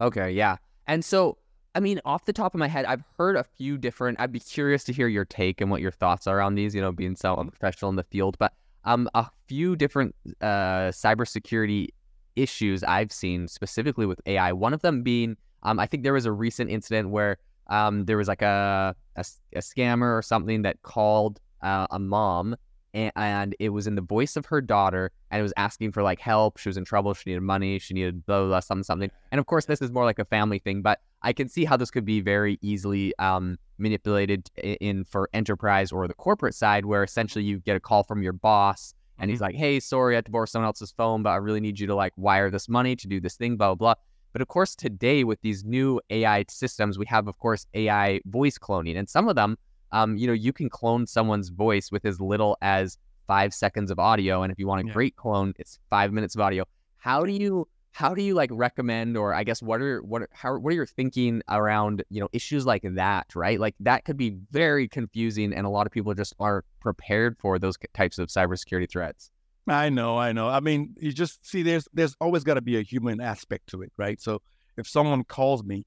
Okay, 0.00 0.30
yeah, 0.32 0.56
and 0.86 1.04
so 1.04 1.38
I 1.74 1.80
mean, 1.80 2.00
off 2.04 2.26
the 2.26 2.32
top 2.32 2.54
of 2.54 2.58
my 2.58 2.68
head, 2.68 2.84
I've 2.84 3.02
heard 3.16 3.36
a 3.36 3.44
few 3.44 3.78
different. 3.78 4.20
I'd 4.20 4.32
be 4.32 4.40
curious 4.40 4.84
to 4.84 4.92
hear 4.92 5.08
your 5.08 5.24
take 5.24 5.60
and 5.60 5.70
what 5.70 5.80
your 5.80 5.90
thoughts 5.90 6.26
are 6.26 6.40
on 6.40 6.54
these. 6.54 6.74
You 6.74 6.80
know, 6.80 6.92
being 6.92 7.16
so 7.16 7.34
professional 7.36 7.88
in 7.88 7.96
the 7.96 8.04
field, 8.04 8.36
but 8.38 8.52
um, 8.84 9.08
a 9.14 9.26
few 9.46 9.76
different 9.76 10.14
uh, 10.40 10.90
cybersecurity 10.90 11.88
issues 12.36 12.82
I've 12.82 13.12
seen 13.12 13.48
specifically 13.48 14.06
with 14.06 14.20
AI. 14.26 14.52
One 14.52 14.74
of 14.74 14.82
them 14.82 15.02
being, 15.02 15.36
um, 15.62 15.78
I 15.78 15.86
think 15.86 16.02
there 16.02 16.12
was 16.12 16.26
a 16.26 16.32
recent 16.32 16.70
incident 16.70 17.10
where 17.10 17.38
um, 17.68 18.04
there 18.06 18.16
was 18.16 18.28
like 18.28 18.42
a, 18.42 18.94
a, 19.16 19.24
a 19.54 19.60
scammer 19.60 20.16
or 20.18 20.22
something 20.22 20.62
that 20.62 20.82
called 20.82 21.40
uh, 21.62 21.86
a 21.90 21.98
mom 21.98 22.56
and, 22.94 23.12
and, 23.16 23.56
it 23.58 23.70
was 23.70 23.86
in 23.86 23.94
the 23.94 24.02
voice 24.02 24.36
of 24.36 24.46
her 24.46 24.60
daughter 24.60 25.10
and 25.30 25.40
it 25.40 25.42
was 25.42 25.52
asking 25.56 25.92
for 25.92 26.02
like 26.02 26.20
help. 26.20 26.58
She 26.58 26.68
was 26.68 26.76
in 26.76 26.84
trouble. 26.84 27.14
She 27.14 27.30
needed 27.30 27.42
money. 27.42 27.78
She 27.78 27.94
needed 27.94 28.24
blah, 28.26 28.40
blah, 28.40 28.48
blah 28.48 28.60
something, 28.60 28.84
something. 28.84 29.10
And 29.30 29.38
of 29.38 29.46
course, 29.46 29.66
this 29.66 29.80
is 29.80 29.90
more 29.90 30.04
like 30.04 30.18
a 30.18 30.24
family 30.24 30.58
thing, 30.58 30.82
but 30.82 31.00
I 31.22 31.32
can 31.32 31.48
see 31.48 31.64
how 31.64 31.76
this 31.76 31.90
could 31.90 32.04
be 32.04 32.20
very 32.20 32.58
easily 32.62 33.14
um, 33.18 33.58
manipulated 33.78 34.50
in, 34.56 34.74
in 34.74 35.04
for 35.04 35.28
enterprise 35.32 35.92
or 35.92 36.06
the 36.08 36.14
corporate 36.14 36.54
side, 36.54 36.84
where 36.84 37.02
essentially 37.02 37.44
you 37.44 37.60
get 37.60 37.76
a 37.76 37.80
call 37.80 38.02
from 38.02 38.22
your 38.22 38.32
boss 38.32 38.94
and 39.18 39.30
he's 39.30 39.38
mm-hmm. 39.38 39.44
like, 39.44 39.54
"Hey, 39.54 39.80
sorry, 39.80 40.14
I 40.14 40.16
had 40.16 40.26
to 40.26 40.30
borrow 40.30 40.46
someone 40.46 40.66
else's 40.66 40.92
phone, 40.92 41.22
but 41.22 41.30
I 41.30 41.36
really 41.36 41.60
need 41.60 41.78
you 41.78 41.86
to 41.86 41.94
like 41.94 42.12
wire 42.16 42.50
this 42.50 42.68
money 42.68 42.96
to 42.96 43.06
do 43.06 43.20
this 43.20 43.36
thing, 43.36 43.56
blah 43.56 43.68
blah 43.68 43.94
blah." 43.94 44.02
But 44.32 44.42
of 44.42 44.48
course, 44.48 44.74
today 44.74 45.24
with 45.24 45.40
these 45.42 45.64
new 45.64 46.00
AI 46.10 46.44
systems, 46.48 46.98
we 46.98 47.06
have, 47.06 47.28
of 47.28 47.38
course, 47.38 47.66
AI 47.74 48.20
voice 48.26 48.58
cloning, 48.58 48.96
and 48.98 49.08
some 49.08 49.28
of 49.28 49.36
them, 49.36 49.58
um, 49.92 50.16
you 50.16 50.26
know, 50.26 50.32
you 50.32 50.52
can 50.52 50.68
clone 50.68 51.06
someone's 51.06 51.50
voice 51.50 51.90
with 51.92 52.04
as 52.04 52.20
little 52.20 52.56
as 52.62 52.98
five 53.26 53.54
seconds 53.54 53.90
of 53.90 53.98
audio, 53.98 54.42
and 54.42 54.52
if 54.52 54.58
you 54.58 54.66
want 54.66 54.82
a 54.82 54.86
yeah. 54.86 54.92
great 54.92 55.16
clone, 55.16 55.54
it's 55.58 55.78
five 55.90 56.12
minutes 56.12 56.34
of 56.34 56.40
audio. 56.40 56.64
How 56.98 57.24
do 57.24 57.32
you 57.32 57.68
how 57.92 58.14
do 58.14 58.22
you 58.22 58.34
like 58.34 58.50
recommend 58.52 59.16
or 59.16 59.34
i 59.34 59.44
guess 59.44 59.62
what 59.62 59.80
are 59.80 60.02
what 60.02 60.22
are, 60.22 60.28
how 60.32 60.56
what 60.56 60.72
are 60.72 60.76
your 60.76 60.86
thinking 60.86 61.42
around 61.48 62.02
you 62.08 62.20
know 62.20 62.28
issues 62.32 62.66
like 62.66 62.82
that 62.82 63.26
right 63.36 63.60
like 63.60 63.74
that 63.78 64.04
could 64.04 64.16
be 64.16 64.36
very 64.50 64.88
confusing 64.88 65.52
and 65.52 65.66
a 65.66 65.68
lot 65.68 65.86
of 65.86 65.92
people 65.92 66.12
just 66.14 66.34
aren't 66.40 66.64
prepared 66.80 67.36
for 67.38 67.58
those 67.58 67.76
types 67.94 68.18
of 68.18 68.28
cybersecurity 68.28 68.90
threats 68.90 69.30
i 69.68 69.88
know 69.88 70.16
i 70.18 70.32
know 70.32 70.48
i 70.48 70.58
mean 70.58 70.94
you 70.98 71.12
just 71.12 71.46
see 71.46 71.62
there's 71.62 71.86
there's 71.92 72.16
always 72.20 72.42
got 72.42 72.54
to 72.54 72.62
be 72.62 72.78
a 72.78 72.82
human 72.82 73.20
aspect 73.20 73.66
to 73.68 73.82
it 73.82 73.92
right 73.98 74.20
so 74.20 74.40
if 74.78 74.88
someone 74.88 75.22
calls 75.22 75.62
me 75.62 75.84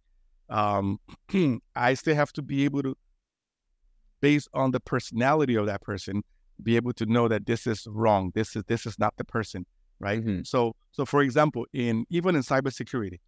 um 0.49 0.99
i 1.75 1.93
still 1.95 2.15
have 2.15 2.31
to 2.31 2.43
be 2.43 2.65
able 2.65 2.83
to 2.83 2.95
based 4.21 4.49
on 4.53 4.71
the 4.71 4.79
personality 4.79 5.55
of 5.55 5.65
that 5.65 5.81
person 5.81 6.23
be 6.63 6.75
able 6.75 6.93
to 6.93 7.05
know 7.05 7.27
that 7.27 7.45
this 7.45 7.67
is 7.67 7.85
wrong 7.89 8.31
this 8.33 8.55
is 8.55 8.63
this 8.67 8.85
is 8.85 8.97
not 8.97 9.13
the 9.17 9.25
person 9.25 9.65
right? 9.99 10.19
Mm-hmm. 10.19 10.43
So, 10.43 10.75
so 10.91 11.05
for 11.05 11.21
example, 11.21 11.65
in 11.73 12.05
even 12.09 12.35
in 12.35 12.41
cybersecurity, 12.41 13.19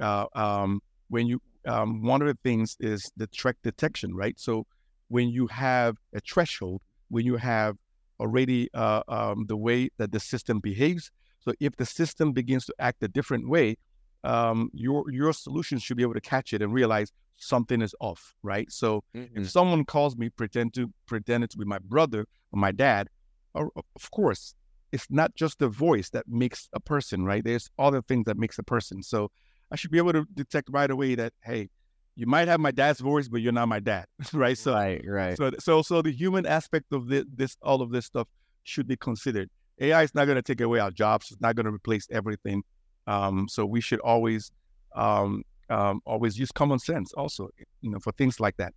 uh, 0.00 0.26
um, 0.34 0.80
when 1.08 1.26
you 1.26 1.40
um, 1.66 2.02
one 2.02 2.22
of 2.22 2.28
the 2.28 2.38
things 2.44 2.76
is 2.80 3.10
the 3.16 3.26
threat 3.26 3.56
detection, 3.62 4.14
right? 4.14 4.38
So, 4.38 4.66
when 5.08 5.28
you 5.28 5.46
have 5.48 5.96
a 6.14 6.20
threshold, 6.20 6.82
when 7.08 7.24
you 7.24 7.36
have 7.36 7.76
already 8.18 8.68
uh, 8.74 9.02
um, 9.08 9.46
the 9.46 9.56
way 9.56 9.90
that 9.98 10.12
the 10.12 10.20
system 10.20 10.60
behaves, 10.60 11.10
so 11.40 11.52
if 11.60 11.76
the 11.76 11.86
system 11.86 12.32
begins 12.32 12.66
to 12.66 12.74
act 12.78 13.02
a 13.02 13.08
different 13.08 13.48
way, 13.48 13.76
um, 14.24 14.70
your 14.72 15.10
your 15.10 15.32
solution 15.32 15.78
should 15.78 15.96
be 15.96 16.02
able 16.02 16.14
to 16.14 16.20
catch 16.20 16.52
it 16.52 16.62
and 16.62 16.72
realize 16.72 17.12
something 17.36 17.82
is 17.82 17.94
off, 18.00 18.34
right? 18.42 18.70
So, 18.70 19.04
mm-hmm. 19.14 19.40
if 19.40 19.50
someone 19.50 19.84
calls 19.84 20.16
me, 20.16 20.30
pretend 20.30 20.74
to 20.74 20.92
pretend 21.06 21.44
it 21.44 21.50
to 21.50 21.58
be 21.58 21.64
my 21.64 21.78
brother 21.78 22.26
or 22.52 22.58
my 22.58 22.72
dad, 22.72 23.08
or, 23.54 23.70
of 23.74 24.10
course, 24.10 24.54
it's 24.92 25.06
not 25.10 25.34
just 25.34 25.58
the 25.58 25.68
voice 25.68 26.10
that 26.10 26.28
makes 26.28 26.68
a 26.72 26.80
person, 26.80 27.24
right? 27.24 27.44
There's 27.44 27.68
other 27.78 28.02
things 28.02 28.24
that 28.26 28.36
makes 28.36 28.58
a 28.58 28.62
person. 28.62 29.02
So 29.02 29.30
I 29.70 29.76
should 29.76 29.90
be 29.90 29.98
able 29.98 30.12
to 30.12 30.26
detect 30.34 30.68
right 30.70 30.90
away 30.90 31.14
that, 31.16 31.32
hey, 31.42 31.68
you 32.14 32.26
might 32.26 32.48
have 32.48 32.60
my 32.60 32.70
dad's 32.70 33.00
voice, 33.00 33.28
but 33.28 33.42
you're 33.42 33.52
not 33.52 33.68
my 33.68 33.80
dad, 33.80 34.06
right? 34.32 34.56
So, 34.56 34.72
right, 34.72 35.04
right. 35.06 35.36
So, 35.36 35.50
so, 35.58 35.82
so 35.82 36.02
the 36.02 36.12
human 36.12 36.46
aspect 36.46 36.92
of 36.92 37.08
this, 37.08 37.24
this, 37.34 37.56
all 37.62 37.82
of 37.82 37.90
this 37.90 38.06
stuff 38.06 38.28
should 38.62 38.88
be 38.88 38.96
considered. 38.96 39.50
AI 39.80 40.02
is 40.02 40.14
not 40.14 40.24
going 40.24 40.36
to 40.36 40.42
take 40.42 40.60
away 40.60 40.78
our 40.78 40.90
jobs. 40.90 41.30
It's 41.30 41.40
not 41.40 41.56
going 41.56 41.66
to 41.66 41.72
replace 41.72 42.06
everything. 42.10 42.62
Um, 43.06 43.46
so 43.48 43.66
we 43.66 43.80
should 43.80 44.00
always, 44.00 44.50
um, 44.94 45.42
um, 45.70 46.00
always 46.06 46.38
use 46.38 46.50
common 46.52 46.78
sense, 46.78 47.12
also, 47.14 47.48
you 47.80 47.90
know, 47.90 47.98
for 47.98 48.12
things 48.12 48.40
like 48.40 48.56
that. 48.56 48.72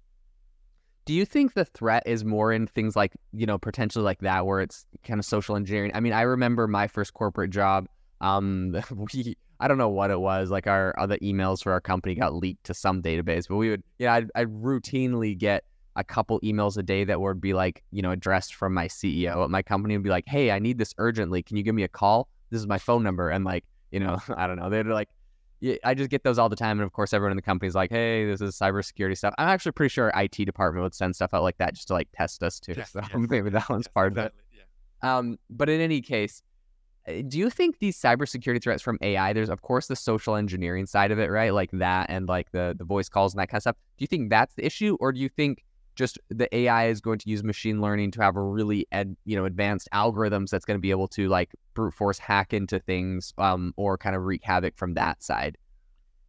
Do 1.06 1.14
you 1.14 1.26
think 1.26 1.54
the 1.54 1.66
threat 1.66 2.04
is 2.06 2.24
more 2.24 2.52
in 2.54 2.68
things 2.68 2.96
like 2.96 3.14
you 3.34 3.48
know 3.48 3.58
potentially 3.58 4.04
like 4.04 4.20
that 4.20 4.46
where 4.46 4.62
it's 4.62 4.86
kind 5.04 5.20
of 5.20 5.26
social 5.26 5.56
engineering? 5.56 5.92
I 5.96 6.02
mean 6.02 6.14
i 6.14 6.22
remember 6.22 6.68
my 6.68 6.86
first 6.88 7.16
corporate 7.16 7.50
job 7.50 7.88
um 8.22 8.76
we 9.14 9.36
i 9.60 9.68
don't 9.68 9.80
know 9.80 9.90
what 9.90 10.12
it 10.12 10.20
was 10.20 10.52
like 10.52 10.68
our 10.68 10.94
other 11.00 11.18
emails 11.18 11.64
for 11.64 11.72
our 11.72 11.82
company 11.82 12.14
got 12.14 12.36
leaked 12.36 12.64
to 12.66 12.74
some 12.74 13.02
database 13.02 13.48
but 13.48 13.56
we 13.56 13.70
would 13.70 13.84
yeah 13.98 14.14
I'd, 14.14 14.30
I'd 14.36 14.50
routinely 14.50 15.38
get 15.38 15.64
a 15.96 16.04
couple 16.04 16.40
emails 16.42 16.78
a 16.78 16.84
day 16.84 17.04
that 17.06 17.20
would 17.20 17.42
be 17.42 17.54
like 17.54 17.84
you 17.92 18.02
know 18.02 18.12
addressed 18.12 18.54
from 18.54 18.74
my 18.74 18.88
ceo 18.88 19.44
at 19.44 19.50
my 19.50 19.62
company 19.62 19.98
would 19.98 20.04
be 20.04 20.10
like 20.10 20.26
hey 20.28 20.52
i 20.52 20.60
need 20.60 20.78
this 20.78 20.94
urgently. 20.98 21.42
Can 21.42 21.58
you 21.58 21.64
give 21.64 21.74
me 21.74 21.84
a 21.84 21.88
call? 21.88 22.30
This 22.52 22.60
is 22.60 22.68
my 22.68 22.78
phone 22.78 23.04
number. 23.04 23.30
And 23.30 23.46
like 23.46 23.64
you 23.92 24.00
know 24.00 24.20
i 24.38 24.48
don't 24.48 24.58
know 24.58 24.70
they'd 24.70 24.86
like 24.86 25.10
I 25.84 25.94
just 25.94 26.10
get 26.10 26.24
those 26.24 26.40
all 26.40 26.48
the 26.48 26.56
time, 26.56 26.80
and 26.80 26.86
of 26.86 26.94
course, 26.94 27.14
everyone 27.14 27.32
in 27.32 27.36
the 27.36 27.42
company 27.42 27.68
is 27.68 27.76
like, 27.76 27.90
"Hey, 27.90 28.26
this 28.26 28.40
is 28.42 28.58
cybersecurity 28.58 29.18
stuff." 29.18 29.34
I'm 29.38 29.50
actually 29.50 29.74
pretty 29.74 29.90
sure 29.90 30.12
our 30.14 30.24
IT 30.24 30.46
department 30.46 30.84
would 30.84 30.96
send 30.96 31.16
stuff 31.16 31.34
out 31.34 31.44
like 31.44 31.58
that 31.58 31.74
just 31.74 31.88
to 31.90 31.94
like 31.94 32.08
test 32.16 32.42
us 32.44 32.60
too. 32.60 32.74
Yes, 32.78 32.92
so 32.92 33.02
yes, 33.02 33.12
maybe 33.30 33.50
that 33.50 33.70
one's 33.70 33.86
yes, 33.88 33.94
part 33.94 34.14
of 34.14 34.18
it. 34.18 34.34
Yeah. 34.54 35.18
Um, 35.18 35.38
but 35.50 35.70
in 35.70 35.82
any 35.82 36.02
case, 36.02 36.42
eh, 37.08 37.24
do 37.28 37.38
you 37.38 37.50
think 37.50 37.80
these 37.80 38.00
cybersecurity 38.00 38.64
threats 38.64 38.82
from 38.82 38.98
AI? 39.02 39.34
There's 39.34 39.50
of 39.50 39.62
course 39.62 39.88
the 39.88 39.98
social 39.98 40.36
engineering 40.36 40.86
side 40.86 41.12
of 41.12 41.20
it, 41.20 41.30
right? 41.30 41.54
Like 41.54 41.72
that, 41.74 42.10
and 42.10 42.28
like 42.28 42.52
the 42.52 42.74
the 42.78 42.86
voice 42.86 43.10
calls 43.10 43.34
and 43.34 43.42
that 43.42 43.50
kind 43.50 43.58
of 43.58 43.64
stuff. 43.64 43.76
Do 43.98 44.04
you 44.04 44.08
think 44.08 44.30
that's 44.30 44.56
the 44.56 44.66
issue, 44.66 44.96
or 45.02 45.12
do 45.12 45.20
you 45.20 45.30
think 45.30 45.64
just 46.00 46.18
the 46.30 46.48
AI 46.56 46.88
is 46.88 47.02
going 47.02 47.20
to 47.20 47.30
use 47.30 47.44
machine 47.44 47.82
learning 47.82 48.10
to 48.12 48.22
have 48.22 48.38
a 48.38 48.42
really 48.42 48.88
ed, 48.94 49.18
you 49.26 49.36
know 49.36 49.44
advanced 49.44 49.90
algorithms 49.94 50.50
that's 50.50 50.64
going 50.64 50.78
to 50.78 50.82
be 50.82 50.92
able 50.92 51.10
to 51.10 51.28
like 51.28 51.52
brute 51.74 51.94
force 51.94 52.18
hack 52.18 52.54
into 52.54 52.80
things 52.80 53.34
um, 53.38 53.74
or 53.76 53.98
kind 53.98 54.16
of 54.16 54.24
wreak 54.24 54.42
havoc 54.42 54.78
from 54.78 54.94
that 54.94 55.22
side. 55.22 55.58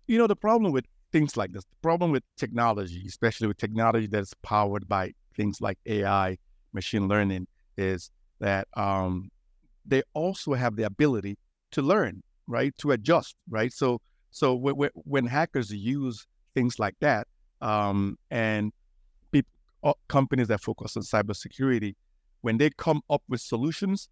You 0.08 0.18
know 0.18 0.26
the 0.26 0.34
problem 0.34 0.72
with 0.72 0.86
things 1.12 1.36
like 1.36 1.52
this, 1.52 1.62
the 1.62 1.76
problem 1.82 2.10
with 2.10 2.24
technology, 2.36 3.04
especially 3.06 3.46
with 3.46 3.58
technology 3.58 4.08
that's 4.08 4.34
powered 4.42 4.88
by 4.88 5.12
things 5.36 5.60
like 5.60 5.78
AI, 5.86 6.36
machine 6.72 7.06
learning, 7.06 7.46
is 7.76 8.10
that 8.40 8.66
um, 8.74 9.30
they 9.86 10.02
also 10.14 10.54
have 10.54 10.74
the 10.74 10.82
ability 10.82 11.38
to 11.70 11.80
learn, 11.80 12.22
right, 12.48 12.76
to 12.78 12.90
adjust, 12.90 13.36
right. 13.48 13.72
So 13.72 14.00
so 14.32 14.56
when, 14.56 14.90
when 14.94 15.26
hackers 15.26 15.70
use 15.70 16.26
things 16.54 16.80
like 16.80 16.96
that, 17.00 17.28
um, 17.60 18.18
and 18.32 18.72
companies 20.08 20.48
that 20.48 20.60
focus 20.60 20.96
on 20.96 21.02
cybersecurity, 21.02 21.94
when 22.42 22.58
they 22.58 22.70
come 22.70 23.02
up 23.10 23.22
with 23.28 23.40
solutions, 23.40 24.08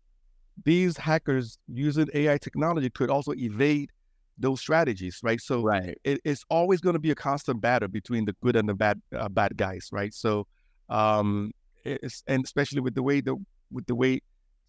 these 0.65 0.97
hackers 0.97 1.59
using 1.69 2.09
AI 2.15 2.39
technology 2.39 2.91
could 2.91 3.11
also 3.11 3.33
evade 3.35 3.91
those 4.39 4.61
strategies, 4.61 5.21
right? 5.23 5.41
So 5.41 5.63
right. 5.63 5.99
It, 6.05 6.21
it's 6.25 6.45
always 6.49 6.81
going 6.81 6.95
to 6.95 7.01
be 7.01 7.11
a 7.11 7.15
constant 7.15 7.61
battle 7.61 7.89
between 7.89 8.25
the 8.25 8.35
good 8.43 8.57
and 8.57 8.69
the 8.69 8.75
bad 8.75 9.01
uh, 9.17 9.29
bad 9.29 9.57
guys, 9.57 9.89
right? 9.93 10.15
So 10.15 10.47
um, 10.89 11.53
and 11.85 12.45
especially 12.45 12.81
with 12.81 12.95
the 12.95 13.03
way 13.03 13.21
the 13.21 13.37
with 13.71 13.87
the 13.87 13.95
way 13.95 14.21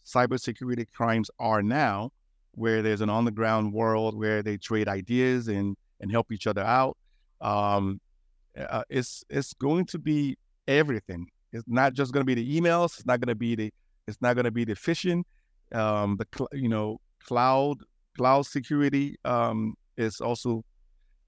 cybersecurity 0.05 0.87
crimes 0.93 1.29
are 1.39 1.61
now, 1.61 2.11
where 2.53 2.81
there's 2.81 3.01
an 3.01 3.09
on 3.09 3.25
the 3.25 3.31
ground 3.31 3.73
world 3.73 4.17
where 4.17 4.41
they 4.41 4.57
trade 4.57 4.87
ideas 4.87 5.47
and 5.47 5.75
and 6.01 6.11
help 6.11 6.31
each 6.31 6.47
other 6.47 6.63
out. 6.63 6.97
Um, 7.41 7.99
uh, 8.57 8.83
it's 8.89 9.23
it's 9.29 9.53
going 9.53 9.85
to 9.85 9.99
be 9.99 10.37
everything. 10.69 11.27
It's 11.51 11.63
not 11.67 11.93
just 11.93 12.13
going 12.13 12.21
to 12.21 12.25
be 12.25 12.35
the 12.35 12.61
emails. 12.61 12.97
It's 12.97 13.05
not 13.05 13.19
going 13.19 13.29
to 13.29 13.35
be 13.35 13.55
the. 13.55 13.73
It's 14.07 14.21
not 14.21 14.35
going 14.35 14.45
to 14.45 14.51
be 14.51 14.63
the 14.63 14.75
phishing. 14.75 15.23
Um, 15.73 16.17
the 16.17 16.27
cl- 16.35 16.49
you 16.53 16.69
know 16.69 16.99
cloud 17.25 17.79
cloud 18.15 18.45
security 18.45 19.17
um, 19.25 19.75
is 19.97 20.21
also 20.21 20.63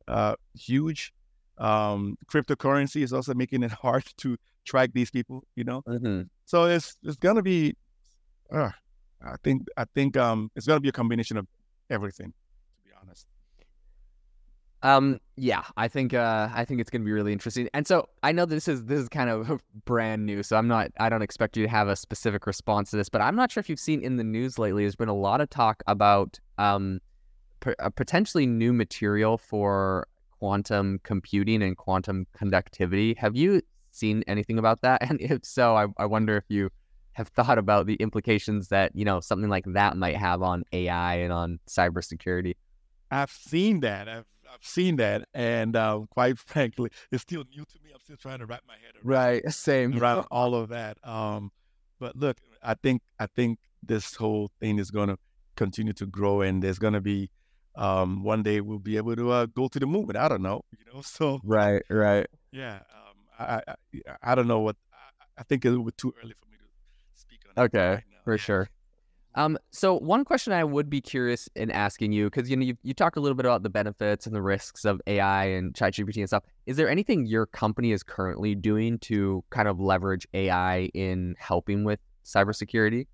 uh, 0.08 0.36
huge. 0.56 1.12
Um, 1.58 2.18
cryptocurrency 2.28 3.04
is 3.04 3.14
also 3.14 3.34
making 3.34 3.64
it 3.64 3.72
hard 3.86 4.06
to 4.18 4.38
track 4.66 4.92
these 4.94 5.12
people. 5.12 5.44
You 5.56 5.64
know, 5.64 5.82
mm-hmm. 5.88 6.24
so 6.46 6.66
it's 6.66 6.96
it's 7.04 7.18
going 7.18 7.36
to 7.36 7.44
be. 7.44 7.76
Uh, 8.52 8.70
I 9.24 9.36
think 9.44 9.68
I 9.78 9.86
think 9.96 10.18
um, 10.18 10.52
it's 10.56 10.68
going 10.68 10.78
to 10.78 10.82
be 10.82 10.90
a 10.90 10.94
combination 10.94 11.38
of 11.38 11.48
everything. 11.90 12.28
To 12.28 12.90
be 12.90 12.92
honest. 13.02 13.28
Um, 14.84 15.20
yeah, 15.36 15.64
I 15.78 15.88
think 15.88 16.14
uh, 16.14 16.50
I 16.54 16.66
think 16.66 16.82
it's 16.82 16.90
gonna 16.90 17.04
be 17.04 17.12
really 17.12 17.34
interesting. 17.34 17.70
And 17.74 17.86
so 17.86 18.10
I 18.24 18.32
know 18.32 18.46
this 18.46 18.68
is 18.68 18.86
this 18.86 19.00
is 19.00 19.10
kind 19.10 19.30
of 19.30 19.62
brand 19.86 20.26
new, 20.26 20.44
so 20.44 20.56
I'm 20.58 20.68
not 20.68 20.92
I 21.00 21.10
don't 21.10 21.22
expect 21.22 21.56
you 21.58 21.64
to 21.64 21.70
have 21.70 21.88
a 21.88 21.96
specific 21.96 22.48
response 22.48 22.92
to 22.92 22.98
this, 22.98 23.10
but 23.10 23.22
I'm 23.22 23.36
not 23.36 23.52
sure 23.52 23.62
if 23.62 23.70
you've 23.70 23.80
seen 23.80 24.04
in 24.04 24.18
the 24.18 24.24
news 24.24 24.58
lately. 24.58 24.84
There's 24.84 24.96
been 24.96 25.10
a 25.10 25.14
lot 25.14 25.42
of 25.42 25.50
talk 25.50 25.84
about 25.88 26.40
um, 26.58 27.00
p- 27.60 27.74
potentially 27.96 28.46
new 28.46 28.74
material 28.74 29.38
for 29.38 30.08
quantum 30.40 31.00
computing 31.04 31.62
and 31.62 31.78
quantum 31.78 32.26
conductivity. 32.34 33.14
Have 33.16 33.36
you 33.36 33.62
seen 33.92 34.24
anything 34.28 34.58
about 34.58 34.82
that? 34.82 35.02
And 35.10 35.22
if 35.22 35.44
so, 35.44 35.76
I, 35.76 35.88
I 35.98 36.06
wonder 36.06 36.38
if 36.38 36.46
you 36.50 36.72
have 37.14 37.28
thought 37.28 37.58
about 37.58 37.86
the 37.86 37.96
implications 37.96 38.70
that 38.70 38.96
you 38.96 39.06
know 39.06 39.20
something 39.20 39.50
like 39.50 39.66
that 39.68 39.98
might 39.98 40.18
have 40.18 40.42
on 40.42 40.64
AI 40.72 41.16
and 41.16 41.32
on 41.32 41.60
cybersecurity. 41.70 42.56
I've 43.12 43.32
seen 43.32 43.82
that. 43.82 44.08
I've 44.08 44.26
I've 44.52 44.66
seen 44.66 44.98
that, 44.98 45.28
and 45.34 45.76
uh, 45.76 46.02
quite 46.10 46.38
frankly, 46.48 46.90
it's 47.12 47.22
still 47.24 47.44
new 47.56 47.64
to 47.66 47.80
me. 47.84 47.92
I'm 47.94 48.00
still 48.02 48.18
trying 48.18 48.40
to 48.40 48.46
wrap 48.46 48.64
my 48.68 48.74
head 48.74 48.96
around, 48.96 49.06
right, 49.06 49.52
same 49.52 49.98
around 49.98 50.26
all 50.32 50.56
of 50.56 50.70
that. 50.70 50.98
Um, 51.04 51.52
but 52.00 52.16
look, 52.16 52.38
I 52.62 52.74
think 52.74 53.02
I 53.20 53.28
think 53.28 53.60
this 53.82 54.16
whole 54.16 54.50
thing 54.60 54.80
is 54.80 54.92
going 54.92 55.10
to 55.10 55.18
continue 55.56 55.94
to 55.94 56.06
grow, 56.06 56.42
and 56.42 56.62
there's 56.62 56.80
going 56.80 56.94
to 56.94 57.02
be 57.02 57.30
um, 57.76 58.24
one 58.24 58.44
day 58.44 58.60
we'll 58.62 58.80
be 58.80 58.98
able 58.98 59.16
to 59.16 59.32
uh, 59.32 59.46
go 59.46 59.68
to 59.68 59.80
the 59.80 59.86
moon. 59.86 60.16
I 60.16 60.28
don't 60.28 60.42
know, 60.42 60.62
you 60.78 60.86
know. 60.94 61.02
So 61.06 61.40
right, 61.44 61.82
right, 61.90 62.28
yeah. 62.52 62.80
Um, 62.94 63.18
I, 63.40 63.62
I 63.68 63.76
I 64.22 64.36
don't 64.36 64.48
know 64.48 64.60
what 64.60 64.76
I, 64.94 65.42
I 65.42 65.44
think 65.44 65.66
it 65.66 65.72
was 65.72 65.94
too 65.98 66.14
early 66.22 66.34
for 66.34 66.50
me 66.50 66.58
to 66.58 66.66
speak 67.20 67.40
on. 67.48 67.54
That. 67.56 67.64
Okay, 67.76 67.90
right 67.94 68.04
for 68.24 68.38
sure. 68.38 68.70
Um, 69.36 69.58
so 69.72 69.98
one 69.98 70.26
question 70.26 70.52
I 70.52 70.64
would 70.64 70.90
be 70.90 71.00
curious 71.00 71.48
in 71.56 71.72
asking 71.72 72.12
you, 72.12 72.30
because 72.30 72.50
you 72.50 72.58
know 72.58 72.66
you, 72.66 72.78
you 72.84 72.94
talked 72.94 73.18
a 73.18 73.22
little 73.22 73.36
bit 73.36 73.46
about 73.46 73.64
the 73.64 73.70
benefits 73.70 74.26
and 74.26 74.36
the 74.36 74.42
risks 74.42 74.84
of 74.84 75.02
AI 75.08 75.46
and 75.46 75.74
ChatGPT 75.74 76.18
and 76.18 76.28
stuff. 76.28 76.44
Is 76.66 76.78
there 76.78 76.90
anything 76.90 77.26
your 77.26 77.46
company 77.46 77.92
is 77.92 78.04
currently 78.04 78.56
doing 78.56 79.00
to 79.00 79.44
kind 79.50 79.68
of 79.68 79.80
leverage 79.80 80.28
AI 80.34 80.90
in 80.94 81.36
helping 81.40 81.84
with 81.84 82.00
cybersecurity? 82.26 83.08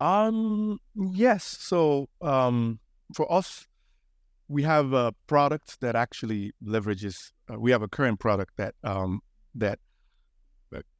Um, 0.00 0.80
yes. 0.94 1.44
So, 1.44 2.08
um, 2.22 2.78
for 3.12 3.30
us, 3.30 3.66
we 4.48 4.62
have 4.62 4.92
a 4.92 5.12
product 5.26 5.80
that 5.80 5.94
actually 5.94 6.52
leverages. 6.64 7.32
Uh, 7.52 7.58
we 7.58 7.70
have 7.70 7.82
a 7.82 7.88
current 7.88 8.18
product 8.18 8.56
that 8.56 8.74
um, 8.82 9.20
that 9.54 9.78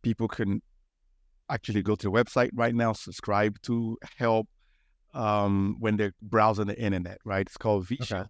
people 0.03 0.29
can 0.29 0.63
actually 1.51 1.83
go 1.83 1.95
to 1.95 2.07
the 2.07 2.13
website 2.13 2.51
right 2.55 2.75
now, 2.75 2.93
subscribe 2.93 3.61
to 3.63 3.99
help 4.17 4.49
um, 5.13 5.77
when 5.79 5.97
they're 5.97 6.15
browsing 6.23 6.67
the 6.67 6.79
internet. 6.79 7.19
Right? 7.25 7.47
It's 7.47 7.57
called 7.57 7.87
Visha. 7.87 8.29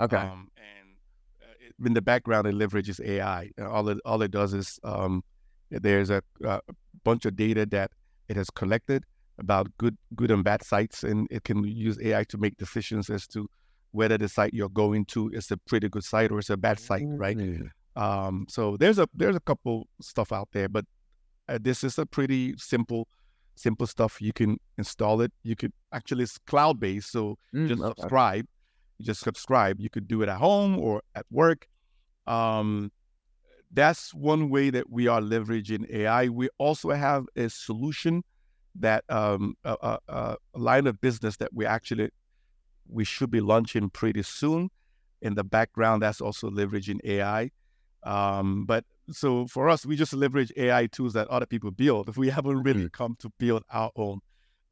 Okay. 0.00 0.16
okay. 0.16 0.16
Um, 0.16 0.48
and 0.56 0.96
uh, 1.42 1.54
it, 1.60 1.86
in 1.86 1.94
the 1.94 2.02
background, 2.02 2.46
it 2.46 2.54
leverages 2.54 3.04
AI. 3.04 3.50
All 3.60 3.88
it 3.88 3.98
all 4.04 4.22
it 4.22 4.30
does 4.30 4.54
is 4.54 4.78
um, 4.84 5.22
there's 5.70 6.10
a, 6.10 6.22
a 6.44 6.60
bunch 7.04 7.24
of 7.24 7.36
data 7.36 7.66
that 7.66 7.90
it 8.28 8.36
has 8.36 8.50
collected 8.50 9.04
about 9.38 9.66
good 9.78 9.96
good 10.14 10.30
and 10.30 10.44
bad 10.44 10.64
sites, 10.64 11.02
and 11.04 11.28
it 11.30 11.44
can 11.44 11.64
use 11.64 11.98
AI 12.02 12.24
to 12.24 12.38
make 12.38 12.56
decisions 12.56 13.10
as 13.10 13.26
to 13.28 13.48
whether 13.92 14.18
the 14.18 14.28
site 14.28 14.52
you're 14.52 14.68
going 14.68 15.04
to 15.04 15.30
is 15.30 15.50
a 15.50 15.56
pretty 15.56 15.88
good 15.88 16.02
site 16.02 16.32
or 16.32 16.38
it's 16.40 16.50
a 16.50 16.56
bad 16.56 16.80
site, 16.80 17.06
right? 17.06 17.36
Mm-hmm. 17.36 18.02
Um, 18.02 18.46
so 18.48 18.76
there's 18.76 18.98
a 18.98 19.08
there's 19.14 19.36
a 19.36 19.40
couple 19.40 19.88
stuff 20.00 20.32
out 20.32 20.48
there, 20.52 20.68
but 20.68 20.84
uh, 21.48 21.58
this 21.60 21.84
is 21.84 21.98
a 21.98 22.06
pretty 22.06 22.54
simple 22.56 23.08
simple 23.56 23.86
stuff. 23.86 24.20
You 24.20 24.32
can 24.32 24.58
install 24.78 25.20
it. 25.20 25.32
You 25.42 25.56
could 25.56 25.72
actually 25.92 26.24
it's 26.24 26.38
cloud 26.38 26.80
based, 26.80 27.12
so 27.12 27.36
mm, 27.54 27.68
just 27.68 27.82
okay. 27.82 27.92
subscribe. 27.96 28.46
You 28.98 29.06
just 29.06 29.20
subscribe. 29.20 29.80
You 29.80 29.90
could 29.90 30.08
do 30.08 30.22
it 30.22 30.28
at 30.28 30.38
home 30.38 30.78
or 30.78 31.02
at 31.14 31.26
work. 31.30 31.66
Um, 32.26 32.90
that's 33.72 34.14
one 34.14 34.50
way 34.50 34.70
that 34.70 34.88
we 34.88 35.08
are 35.08 35.20
leveraging 35.20 35.90
AI. 35.92 36.28
We 36.28 36.48
also 36.58 36.90
have 36.90 37.26
a 37.36 37.50
solution 37.50 38.22
that 38.76 39.04
um, 39.08 39.54
a, 39.64 39.76
a, 39.80 39.98
a, 40.08 40.36
line 40.54 40.86
of 40.86 41.00
business 41.00 41.36
that 41.36 41.52
we 41.52 41.66
actually 41.66 42.10
we 42.88 43.04
should 43.04 43.30
be 43.30 43.40
launching 43.40 43.90
pretty 43.90 44.22
soon. 44.22 44.70
In 45.22 45.34
the 45.34 45.44
background, 45.44 46.02
that's 46.02 46.20
also 46.20 46.50
leveraging 46.50 46.98
AI. 47.04 47.50
Um, 48.02 48.66
but 48.66 48.84
so 49.10 49.46
for 49.46 49.68
us, 49.68 49.84
we 49.84 49.96
just 49.96 50.12
leverage 50.12 50.52
AI 50.56 50.86
tools 50.86 51.12
that 51.14 51.28
other 51.28 51.46
people 51.46 51.70
build. 51.70 52.08
If 52.08 52.16
we 52.16 52.28
haven't 52.28 52.62
really 52.62 52.84
mm-hmm. 52.84 52.88
come 52.88 53.16
to 53.20 53.30
build 53.38 53.62
our 53.70 53.90
own 53.96 54.20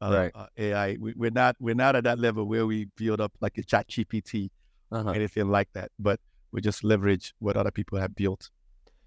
uh, 0.03 0.13
right. 0.13 0.31
uh, 0.35 0.47
AI. 0.57 0.97
We, 0.99 1.27
are 1.27 1.31
not 1.31 1.55
we're 1.59 1.75
not 1.75 1.95
at 1.95 2.03
that 2.03 2.19
level 2.19 2.45
where 2.45 2.65
we 2.65 2.85
build 2.97 3.21
up 3.21 3.31
like 3.39 3.57
a 3.57 3.63
Chat 3.63 3.87
GPT 3.87 4.49
uh-huh. 4.91 5.09
or 5.09 5.15
anything 5.15 5.49
like 5.49 5.69
that. 5.73 5.91
But 5.99 6.19
we 6.51 6.61
just 6.61 6.83
leverage 6.83 7.33
what 7.39 7.55
other 7.55 7.71
people 7.71 7.97
have 7.99 8.15
built. 8.15 8.49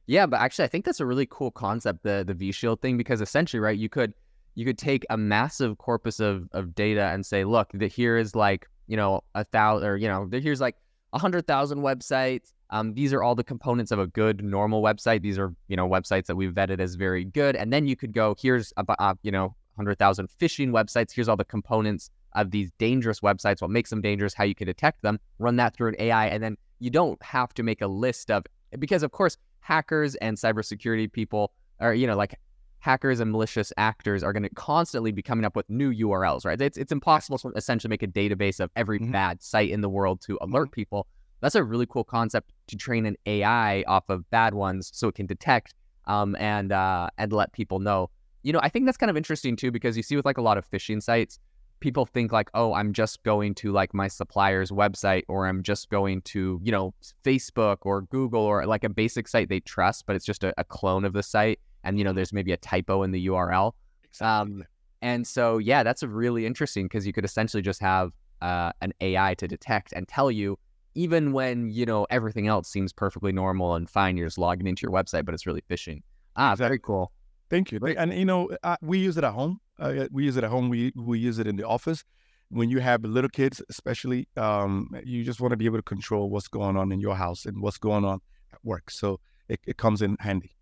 Yeah, 0.07 0.27
but 0.27 0.41
actually, 0.41 0.65
I 0.65 0.69
think 0.69 0.85
that's 0.85 1.01
a 1.01 1.07
really 1.07 1.27
cool 1.29 1.51
concept, 1.51 2.03
the 2.03 2.25
the 2.27 2.35
V 2.35 2.53
Shield 2.53 2.81
thing, 2.81 2.97
because 2.97 3.21
essentially, 3.21 3.61
right, 3.61 3.77
you 3.77 3.89
could 3.89 4.15
you 4.55 4.65
could 4.65 4.79
take 4.79 5.05
a 5.11 5.17
massive 5.17 5.77
corpus 5.79 6.19
of, 6.19 6.49
of 6.53 6.75
data 6.75 7.09
and 7.09 7.27
say, 7.27 7.45
look, 7.45 7.71
the, 7.75 7.89
here 7.89 8.17
is 8.17 8.35
like, 8.35 8.67
you 8.87 8.97
know, 8.97 9.23
a 9.35 9.45
thousand 9.45 9.87
or, 9.87 9.97
you 9.99 10.09
know, 10.09 10.27
here's 10.33 10.63
like 10.63 10.77
a 11.13 11.19
hundred 11.19 11.47
thousand 11.47 11.81
websites. 11.81 12.55
Um, 12.71 12.95
these 12.95 13.13
are 13.13 13.23
all 13.23 13.35
the 13.35 13.45
components 13.45 13.93
of 13.93 13.99
a 13.99 14.07
good 14.07 14.43
normal 14.43 14.83
website. 14.83 15.23
These 15.23 15.39
are, 15.39 15.55
you 15.69 15.77
know, 15.77 15.89
websites 15.89 16.27
that 16.27 16.37
we've 16.37 16.53
vetted 16.53 16.81
as 16.81 16.95
very 16.95 17.25
good. 17.25 17.57
And 17.57 17.73
then 17.73 17.87
you 17.87 17.97
could 17.97 18.13
go, 18.13 18.35
here's, 18.39 18.73
a, 18.77 18.85
uh, 18.99 19.15
you 19.23 19.31
know, 19.31 19.55
100,000 19.77 20.29
phishing 20.41 20.71
websites. 20.71 21.13
Here's 21.15 21.29
all 21.29 21.37
the 21.37 21.45
components 21.45 22.11
of 22.35 22.51
these 22.51 22.71
dangerous 22.79 23.21
websites, 23.21 23.63
what 23.63 23.71
makes 23.71 23.91
them 23.91 24.01
dangerous, 24.01 24.35
how 24.35 24.45
you 24.45 24.55
can 24.55 24.67
detect 24.67 25.03
them, 25.03 25.19
run 25.39 25.57
that 25.57 25.75
through 25.75 25.89
an 25.89 25.97
AI. 25.99 26.27
And 26.27 26.43
then 26.43 26.57
you 26.81 26.91
don't 26.91 27.23
have 27.23 27.55
to 27.55 27.63
make 27.63 27.81
a 27.81 27.87
list 27.87 28.31
of, 28.31 28.45
because 28.79 29.03
of 29.03 29.13
course, 29.13 29.39
hackers 29.61 30.15
and 30.17 30.37
cybersecurity 30.37 31.11
people 31.11 31.53
are, 31.81 31.95
you 31.95 32.07
know, 32.07 32.17
like 32.17 32.39
hackers 32.81 33.21
and 33.21 33.33
malicious 33.33 33.73
actors 33.77 34.23
are 34.23 34.33
going 34.33 34.43
to 34.43 34.51
constantly 34.51 35.11
be 35.11 35.23
coming 35.23 35.45
up 35.45 35.57
with 35.57 35.69
new 35.69 35.93
URLs, 35.93 36.45
right? 36.45 36.61
It's 36.61 36.79
it's 36.79 36.93
impossible 36.93 37.39
to 37.39 37.49
essentially 37.57 37.89
make 37.89 38.03
a 38.03 38.07
database 38.07 38.61
of 38.61 38.71
every 38.77 39.01
mm-hmm. 39.01 39.11
bad 39.11 39.43
site 39.43 39.71
in 39.71 39.81
the 39.81 39.89
world 39.89 40.21
to 40.23 40.39
alert 40.41 40.69
mm-hmm. 40.69 40.75
people. 40.75 41.07
That's 41.41 41.55
a 41.55 41.65
really 41.65 41.87
cool 41.87 42.05
concept 42.05 42.53
to 42.69 42.77
train 42.77 43.07
an 43.07 43.17
AI 43.27 43.83
off 43.83 44.09
of 44.09 44.29
bad 44.31 44.55
ones 44.55 44.91
so 44.95 45.09
it 45.09 45.15
can 45.15 45.27
detect 45.27 45.75
um, 46.07 46.37
and 46.39 46.73
uh, 46.73 47.09
and 47.19 47.33
let 47.33 47.53
people 47.53 47.79
know. 47.79 48.11
You 48.43 48.53
know, 48.53 48.61
I 48.63 48.69
think 48.69 48.87
that's 48.87 48.97
kind 48.97 49.11
of 49.11 49.17
interesting 49.17 49.57
too 49.57 49.71
because 49.71 49.97
you 49.97 50.03
see 50.03 50.17
with 50.17 50.25
like 50.25 50.39
a 50.39 50.43
lot 50.43 50.57
of 50.57 50.69
phishing 50.71 51.03
sites, 51.03 51.39
people 51.81 52.07
think 52.07 52.33
like, 52.33 52.49
oh, 52.55 52.75
I'm 52.75 52.93
just 52.93 53.23
going 53.23 53.55
to 53.57 53.73
like 53.73 53.93
my 53.93 54.09
supplier's 54.09 54.71
website 54.71 55.25
or 55.29 55.47
I'm 55.47 55.63
just 55.63 55.91
going 55.91 56.23
to, 56.23 56.61
you 56.63 56.73
know, 56.73 56.95
Facebook 57.25 57.79
or 57.83 58.03
Google 58.03 58.43
or 58.43 58.65
like 58.67 58.85
a 58.85 58.89
basic 58.89 59.29
site 59.29 59.49
they 59.49 59.61
trust, 59.61 60.07
but 60.07 60.17
it's 60.17 60.25
just 60.25 60.45
a, 60.45 60.55
a 60.59 60.65
clone 60.65 61.05
of 61.05 61.13
the 61.13 61.23
site 61.23 61.59
and 61.85 61.99
you 61.99 62.05
know 62.05 62.13
there's 62.13 62.33
maybe 62.33 62.53
a 62.53 62.57
typo 62.57 63.03
in 63.03 63.13
the 63.13 63.27
URL. 63.27 63.73
Exactly. 64.05 64.27
Um, 64.27 64.65
and 65.03 65.27
so 65.27 65.59
yeah, 65.59 65.83
that's 65.83 66.03
really 66.03 66.47
interesting 66.47 66.87
because 66.87 67.07
you 67.07 67.13
could 67.13 67.25
essentially 67.25 67.63
just 67.63 67.81
have 67.81 68.13
uh, 68.43 68.73
an 68.81 68.93
AI 69.01 69.35
to 69.35 69.49
detect 69.49 69.93
and 69.93 70.07
tell 70.09 70.31
you 70.31 70.59
even 70.97 71.33
when 71.33 71.71
you 71.71 71.87
know 71.87 72.07
everything 72.11 72.47
else 72.49 72.69
seems 72.69 72.93
perfectly 72.93 73.31
normal 73.31 73.75
and 73.75 73.89
fine. 73.89 74.17
You're 74.17 74.27
just 74.27 74.39
logging 74.39 74.67
into 74.67 74.83
your 74.83 74.91
website, 74.91 75.25
but 75.25 75.35
it's 75.35 75.47
really 75.47 75.63
phishing. 75.71 76.03
Ah, 76.35 76.53
exactly. 76.53 76.69
very 76.69 76.79
cool. 76.81 77.13
Thank 77.51 77.71
you. 77.71 77.79
And 77.85 78.13
you 78.13 78.25
know, 78.25 78.51
uh, 78.65 78.77
we 78.83 78.99
use 78.99 79.17
it 79.17 79.25
at 79.25 79.33
home. 79.33 79.61
Uh, 79.79 80.07
we 80.11 80.25
use 80.25 80.37
it 80.37 80.45
at 80.45 80.51
home. 80.51 80.69
We 80.69 80.93
we 80.97 81.19
use 81.19 81.39
it 81.39 81.47
in 81.47 81.57
the 81.57 81.67
office. 81.67 82.03
When 82.49 82.71
you 82.71 82.79
have 82.79 83.05
little 83.05 83.31
kids, 83.31 83.61
especially, 83.69 84.29
um, 84.37 84.91
you 85.05 85.25
just 85.25 85.41
want 85.41 85.53
to 85.53 85.57
be 85.57 85.67
able 85.67 85.79
to 85.79 85.83
control 85.83 86.31
what's 86.31 86.49
going 86.49 86.77
on 86.77 86.93
in 86.93 87.01
your 87.01 87.17
house 87.17 87.45
and 87.45 87.61
what's 87.61 87.79
going 87.79 88.05
on 88.05 88.21
at 88.53 88.61
work. 88.65 88.91
So 88.91 89.21
it, 89.49 89.61
it 89.67 89.77
comes 89.77 90.01
in 90.01 90.17
handy. 90.21 90.57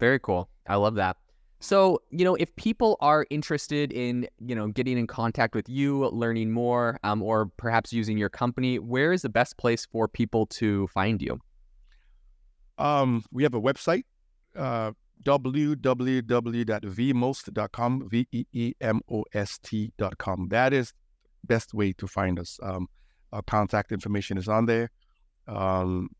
Very 0.00 0.18
cool. 0.18 0.48
I 0.68 0.74
love 0.76 0.96
that. 0.96 1.16
So, 1.60 2.02
you 2.10 2.24
know, 2.24 2.34
if 2.34 2.54
people 2.56 2.96
are 3.00 3.26
interested 3.30 3.92
in, 3.92 4.28
you 4.38 4.54
know, 4.54 4.68
getting 4.68 4.98
in 4.98 5.06
contact 5.06 5.54
with 5.54 5.66
you, 5.68 6.08
learning 6.08 6.52
more, 6.52 6.98
um, 7.02 7.22
or 7.22 7.46
perhaps 7.56 7.92
using 7.92 8.18
your 8.18 8.28
company, 8.28 8.78
where 8.78 9.12
is 9.12 9.22
the 9.22 9.30
best 9.30 9.56
place 9.56 9.86
for 9.86 10.06
people 10.06 10.46
to 10.46 10.86
find 10.88 11.22
you? 11.22 11.40
Um, 12.78 13.24
we 13.32 13.42
have 13.42 13.54
a 13.54 13.60
website, 13.60 14.04
uh, 14.54 14.92
www.veemost.com, 15.24 18.08
V 18.10 18.28
E 18.32 18.44
E 18.52 18.74
M 18.80 19.00
O 19.10 19.24
S 19.32 19.58
T.com. 19.62 20.48
That 20.50 20.74
is 20.74 20.92
best 21.44 21.72
way 21.72 21.94
to 21.94 22.06
find 22.06 22.38
us. 22.38 22.60
Um, 22.62 22.88
our 23.32 23.40
contact 23.42 23.92
information 23.92 24.36
is 24.36 24.46
on 24.48 24.66
there. 24.66 24.90
Um, 25.48 26.10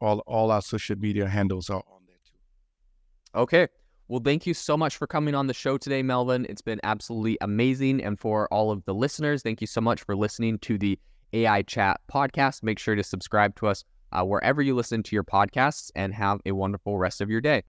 all 0.00 0.18
all 0.26 0.50
our 0.50 0.62
social 0.62 0.96
media 0.96 1.28
handles 1.28 1.70
are 1.70 1.84
on 1.86 2.00
there 2.06 2.16
too. 2.24 2.38
Okay. 3.40 3.68
Well, 4.08 4.20
thank 4.24 4.46
you 4.46 4.54
so 4.54 4.76
much 4.76 4.96
for 4.96 5.06
coming 5.06 5.34
on 5.34 5.48
the 5.48 5.54
show 5.54 5.76
today, 5.76 6.02
Melvin. 6.02 6.46
It's 6.48 6.62
been 6.62 6.80
absolutely 6.82 7.36
amazing. 7.42 8.02
And 8.02 8.18
for 8.18 8.48
all 8.50 8.70
of 8.70 8.82
the 8.86 8.94
listeners, 8.94 9.42
thank 9.42 9.60
you 9.60 9.66
so 9.66 9.82
much 9.82 10.02
for 10.02 10.16
listening 10.16 10.58
to 10.60 10.78
the 10.78 10.98
AI 11.34 11.60
Chat 11.62 12.00
podcast. 12.10 12.62
Make 12.62 12.78
sure 12.78 12.94
to 12.94 13.04
subscribe 13.04 13.54
to 13.56 13.66
us 13.66 13.84
uh, 14.12 14.24
wherever 14.24 14.62
you 14.62 14.74
listen 14.74 15.02
to 15.02 15.14
your 15.14 15.24
podcasts 15.24 15.90
and 15.94 16.14
have 16.14 16.40
a 16.46 16.52
wonderful 16.52 16.96
rest 16.96 17.20
of 17.20 17.28
your 17.28 17.42
day. 17.42 17.56